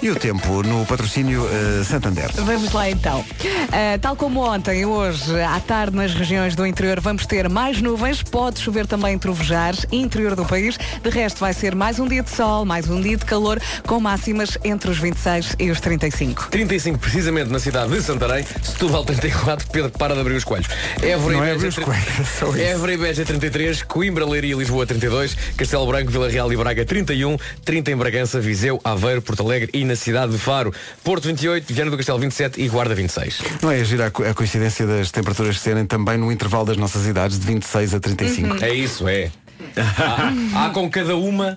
[0.00, 2.30] E o tempo no patrocínio eh, Santander.
[2.34, 3.20] Vamos lá então.
[3.20, 8.22] Uh, tal como ontem, hoje, à tarde, nas regiões do interior, vamos ter mais nuvens.
[8.22, 10.76] Pode chover também trovejar, interior do país.
[11.02, 14.00] De resto, vai ser mais um dia de sol, mais um dia de calor, com
[14.00, 16.48] máximas entre os 26 e os 35.
[16.50, 20.68] 35 precisamente na cidade de Santarém, Setúbal 34, Pedro para de abrir os coelhos.
[21.00, 22.70] Évora Não e é Beja coelhos, é.
[22.70, 26.84] Évora e Beja 33, Coimbra, Leiria e Lisboa 32, Castelo Branco, Vila Real e Braga
[26.84, 30.72] 31, 30 em Bragança, Viseu, Aveiro, Porto Alegre e na cidade de Faro.
[31.04, 33.40] Porto 28, Viana do Castelo 27 e Guarda 26.
[33.62, 37.06] Não é agir a, co- a coincidência das temperaturas serem também no intervalo das nossas
[37.06, 38.64] idades de 26 a 35.
[38.64, 39.30] É isso, é.
[39.76, 41.56] Há, há com cada uma.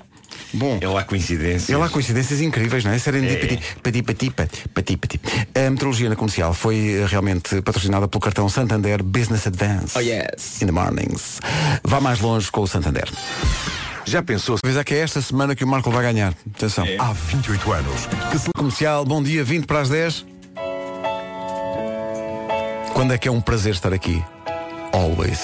[0.53, 1.73] Bom, É lá coincidência.
[1.73, 2.97] E lá coincidências incríveis, não é?
[2.99, 5.19] Serendipity, pati, pati, pati, pati, pati.
[5.55, 9.97] A metrologia na comercial foi eh, realmente patrocinada pelo cartão Santander Business Advance.
[9.97, 10.61] Oh, yes.
[10.61, 11.39] In the mornings.
[11.83, 13.05] Vá mais longe com o Santander.
[14.05, 14.57] Já pensou?
[14.61, 16.33] Talvez é que é esta semana que o Marco vai ganhar.
[16.55, 16.85] Atenção.
[16.85, 16.95] É.
[16.99, 18.07] Há 28 anos.
[18.31, 18.49] Que se...
[18.55, 20.25] Comercial, bom dia, 20 para as 10.
[22.93, 24.23] Quando é que é um prazer estar aqui?
[24.93, 25.41] Always.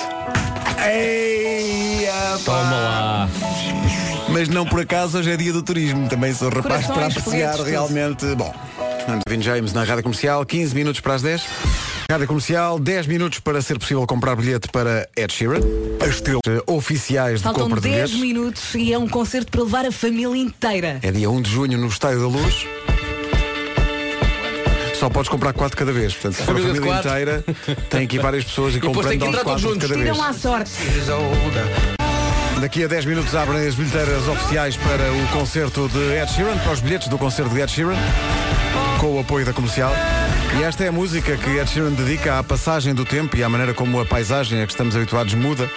[0.85, 2.07] Ei,
[2.45, 3.29] Toma lá.
[4.29, 6.07] Mas não por acaso hoje é dia do turismo.
[6.07, 8.35] Também sou rapaz para Corações, apreciar foguetes, realmente.
[8.35, 8.53] Bom,
[9.27, 11.43] Vin James na Rádio Comercial, 15 minutos para as 10.
[12.11, 15.61] Rádio Comercial, 10 minutos para ser possível comprar bilhete para Ed Sheeran.
[16.01, 18.19] As estrelas oficiais de Faltam compra de 10 bilhetes.
[18.19, 20.99] minutos e é um concerto para levar a família inteira.
[21.03, 22.67] É dia 1 de junho no Estádio da Luz.
[24.99, 26.11] Só podes comprar 4 cada vez.
[26.11, 27.45] Portanto, se for a Família família inteira,
[27.89, 29.89] tem que ir várias pessoas e, depois comprando tem que entrar todos 4 de juntos.
[29.89, 30.13] cada vez.
[30.13, 30.71] Tiram à sorte.
[32.59, 36.73] Daqui a 10 minutos abrem as bilheteiras oficiais para o concerto de Ed Sheeran, para
[36.73, 37.95] os bilhetes do concerto de Ed Sheeran,
[39.01, 39.91] com o apoio da comercial.
[40.59, 43.49] E esta é a música que Ed Sheeran dedica à passagem do tempo e à
[43.49, 45.67] maneira como a paisagem a que estamos habituados muda,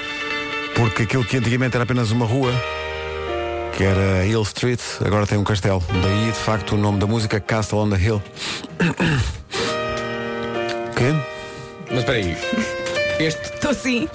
[0.77, 2.53] porque aquilo que antigamente era apenas uma rua,
[3.75, 5.83] que era Hill Street, agora tem um castelo.
[6.03, 8.23] Daí, de facto, o nome da música Castle on the Hill.
[10.95, 11.15] Quê?
[11.89, 12.37] Mas espera aí.
[13.21, 14.09] Este, Estou sim.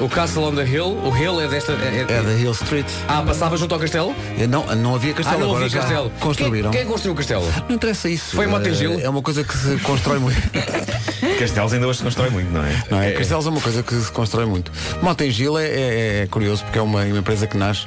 [0.00, 1.72] O Castle on the Hill, o Hill é desta.
[1.72, 2.86] É, É da Hill Street.
[3.08, 4.14] Ah, passava junto ao castelo?
[4.48, 6.10] Não, não havia Ah, castelo, não agora havia já castelo.
[6.20, 6.70] construíram.
[6.70, 7.46] Quem, quem construiu o castelo?
[7.68, 8.34] Não interessa isso.
[8.36, 9.00] Foi Motengil?
[9.00, 10.40] É uma coisa que se constrói muito.
[11.38, 12.82] Castelos ainda hoje se constrói muito, não é?
[12.90, 13.12] Não é?
[13.12, 14.70] Castelos é uma coisa que se constrói muito.
[15.02, 17.86] Motengil é, é- é curioso porque é uma, uma empresa que nasce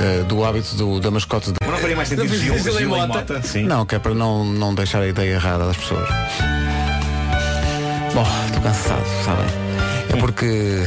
[0.00, 1.56] eh, do hábito do- da mascote de...
[1.62, 3.06] Mas não faria mais sentido Gil, Gil Gil Mota?
[3.06, 3.42] Mota?
[3.42, 3.64] Sim.
[3.64, 6.08] Não, que é para não, não deixar a ideia errada das pessoas.
[8.14, 9.63] Bom, estou cansado, sabem?
[10.16, 10.82] É porque...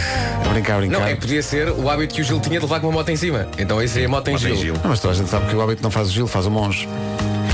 [0.46, 1.00] A brincar, a brincar.
[1.00, 2.94] Não, é que podia ser o hábito que o Gil tinha de levar com uma
[2.94, 3.48] moto em cima.
[3.58, 4.56] Então esse é moto em Moto em Gil.
[4.56, 4.74] Gil.
[4.76, 6.52] Não, mas toda a gente sabe que o hábito não faz o Gil, faz o
[6.52, 6.88] monge.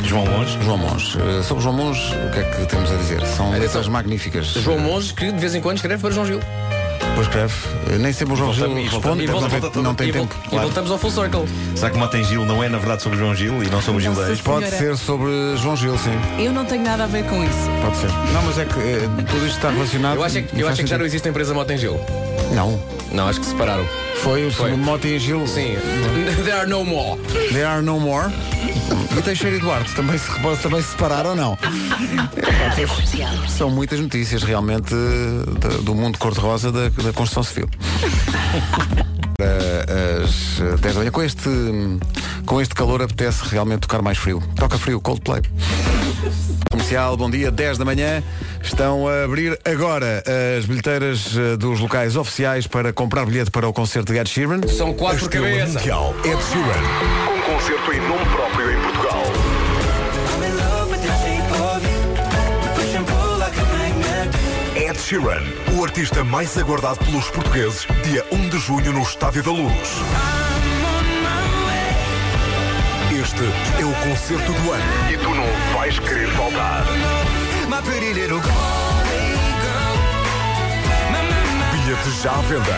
[0.04, 0.58] João Monge.
[0.62, 1.18] João Monge.
[1.18, 3.26] Eh, sobre João Monge, o que é que temos a dizer?
[3.26, 4.48] São letras magníficas.
[4.48, 6.40] João Monge que de vez em quando escreve para João Gil.
[7.10, 7.54] Depois escreve.
[7.99, 10.12] Nem sempre o João Gil Voltamos- responde, E, porque volta- não tem, não tem e
[10.12, 10.36] vol- tempo.
[10.51, 11.45] e voltamos ao full circle.
[11.76, 13.99] Será que Mota em Gil não é na verdade sobre João Gil e não sobre
[13.99, 14.41] o Gil Não da sei Ex?
[14.41, 14.78] Pode Senhora.
[14.78, 16.12] ser sobre João Gil, sim.
[16.43, 17.70] Eu não tenho nada a ver com isso.
[17.84, 18.08] Pode ser.
[18.34, 20.16] Não, mas é que eh, tudo isto está relacionado.
[20.16, 21.78] Eu acho é que, eu acho é que já não existe a empresa moto em
[21.78, 21.99] Gil.
[22.54, 22.80] Não.
[23.12, 23.86] Não, acho que separaram.
[24.22, 24.72] Foi o Foi.
[24.72, 25.45] sobre Mota e Gil.
[25.47, 25.76] Sim.
[26.43, 27.20] There are no more.
[27.51, 28.32] There are no more.
[29.18, 30.28] E Teixeira e Duarte também se,
[30.62, 31.58] também se separaram ou não?
[33.47, 37.70] São muitas notícias realmente eh, do mundo cor-de-rosa da, da construção civil.
[40.24, 41.12] As eh, 10 da manhã.
[41.12, 41.49] Com este,
[42.45, 44.41] com este calor apetece realmente tocar mais frio.
[44.56, 45.41] Toca frio, Coldplay.
[46.74, 48.24] Comercial, bom dia, 10 da manhã.
[48.64, 50.24] Estão a abrir agora
[50.58, 54.60] as bilheteiras eh, dos locais oficiais para comprar bilhete para o concerto de Ed Sheeran.
[54.68, 55.78] São quatro por cabeça.
[55.78, 56.84] Mundial Ed Sheeran.
[57.28, 59.24] Com concerto em nome próprio em Portugal.
[64.76, 65.44] Ed Sheeran,
[65.78, 70.43] o artista mais aguardado pelos portugueses, dia 1 de junho no Estádio da Luz.
[73.36, 76.86] Este é o concerto do ano e tu não vais querer faltar.
[81.72, 82.78] Bilhetes já à venda.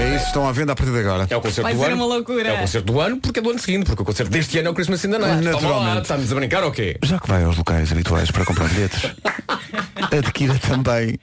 [0.00, 1.26] É isso, estão à venda a partir de agora.
[1.30, 1.96] É o concerto Vai do ser ano.
[1.96, 2.48] uma loucura.
[2.48, 4.68] É o concerto do ano porque é do ano seguinte, porque o concerto deste ano
[4.68, 5.42] é o Christmas in the Night.
[5.42, 6.02] Toma lá, Naturalmente.
[6.02, 6.96] estamos a brincar ou quê?
[7.02, 9.00] Já que vai aos locais habituais para comprar bilhetes,
[10.10, 11.18] adquira também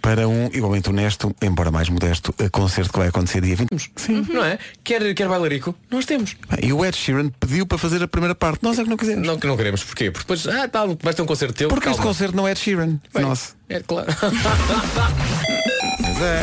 [0.00, 3.68] para um igualmente honesto, embora mais modesto, eh, concerto que vai acontecer dia 20.
[3.96, 4.26] Sim.
[4.28, 4.58] Não é?
[4.82, 5.74] Quer, quer bailarico?
[5.90, 6.36] Nós temos.
[6.62, 8.62] E o Ed Sheeran pediu para fazer a primeira parte.
[8.62, 9.26] Nós é que não quisemos.
[9.26, 9.84] Não que não queremos.
[9.84, 10.10] Porquê?
[10.10, 11.68] Porque depois, ah, tal, vais ter um concerto teu.
[11.68, 12.98] Porque este concerto não é Ed Sheeran.
[13.12, 13.56] Bem, Nosso.
[13.68, 14.08] É claro.
[16.00, 16.42] Mas é.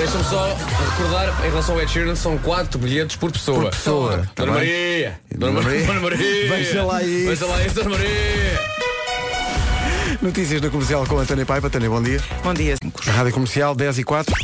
[0.00, 0.56] Deixa-me só
[0.96, 3.64] recordar, em relação ao Ed Sheeran, são 4 bilhetes por pessoa.
[3.64, 4.46] Por pessoa, Dona tá.
[4.46, 5.20] Maria!
[5.30, 5.86] Dona Maria!
[5.86, 6.48] Dona Maria!
[6.48, 7.28] Veja lá isso.
[7.28, 8.60] Veja lá isso, Dona Maria!
[10.22, 11.68] Notícias na comercial com a Tânia Paiva.
[11.68, 12.18] Tânia, bom dia.
[12.42, 12.76] Bom dia.
[13.08, 14.34] A Rádio Comercial 10 e 4.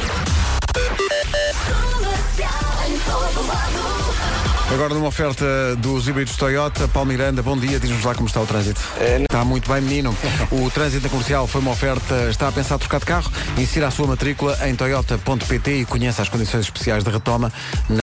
[4.73, 8.47] Agora numa oferta dos híbridos Toyota, Paulo Miranda, bom dia, diz-nos lá como está o
[8.47, 8.81] trânsito.
[9.23, 10.15] Está muito bem, menino.
[10.51, 13.31] O trânsito comercial foi uma oferta, está a pensar trocar de carro?
[13.57, 17.53] Insira a sua matrícula em toyota.pt e conheça as condições especiais de retoma.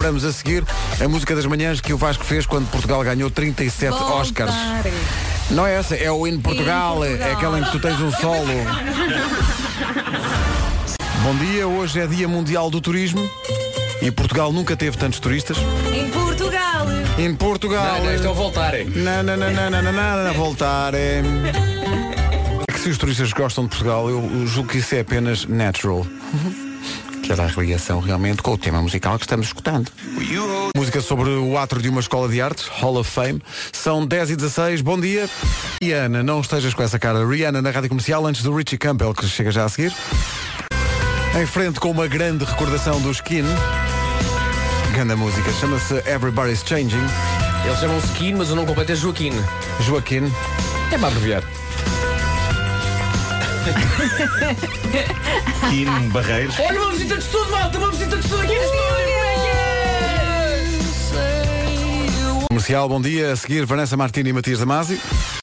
[0.01, 0.63] Vamos a seguir
[1.03, 4.53] a música das manhãs que o Vasco fez quando Portugal ganhou 37 Oscars.
[5.51, 8.47] Não é essa, é o hino Portugal, é aquela em que tu tens um solo.
[11.21, 13.29] Bom dia, hoje é Dia Mundial do Turismo
[14.01, 15.57] e Portugal nunca teve tantos turistas.
[17.17, 17.97] Em Portugal.
[17.97, 18.85] Não, não, isto é o voltarem.
[18.85, 20.95] Não, não, não, não, não, não, não, não, voltar.
[20.95, 21.21] É...
[22.67, 26.07] é que se os turistas gostam de Portugal, eu julgo que isso é apenas natural.
[27.21, 29.91] Que era a ligação realmente com o tema musical que estamos escutando.
[30.75, 33.41] Música sobre o atro de uma escola de artes, Hall of Fame.
[33.71, 35.29] São 10 e 16, bom dia.
[35.81, 37.25] Rihanna, não estejas com essa cara.
[37.25, 39.93] Rihanna na rádio comercial antes do Richie Campbell, que chega já a seguir.
[41.39, 43.45] Em frente com uma grande recordação do Skin.
[44.93, 47.03] Grande música, chama-se Everybody's Changing.
[47.65, 49.31] Eles chamam-se Skin, mas o nome completo é Joaquim.
[49.79, 50.31] Joaquim.
[50.91, 51.41] É para abreviar.
[55.71, 56.59] Kim Barreiros.
[56.59, 57.79] Olha uma visita de estudo, malta!
[57.79, 58.83] Uma visita de estudo aqui no estúdio!
[62.49, 63.31] Comercial, bom dia.
[63.31, 64.99] A seguir, Vanessa Martini e Matias Damasio.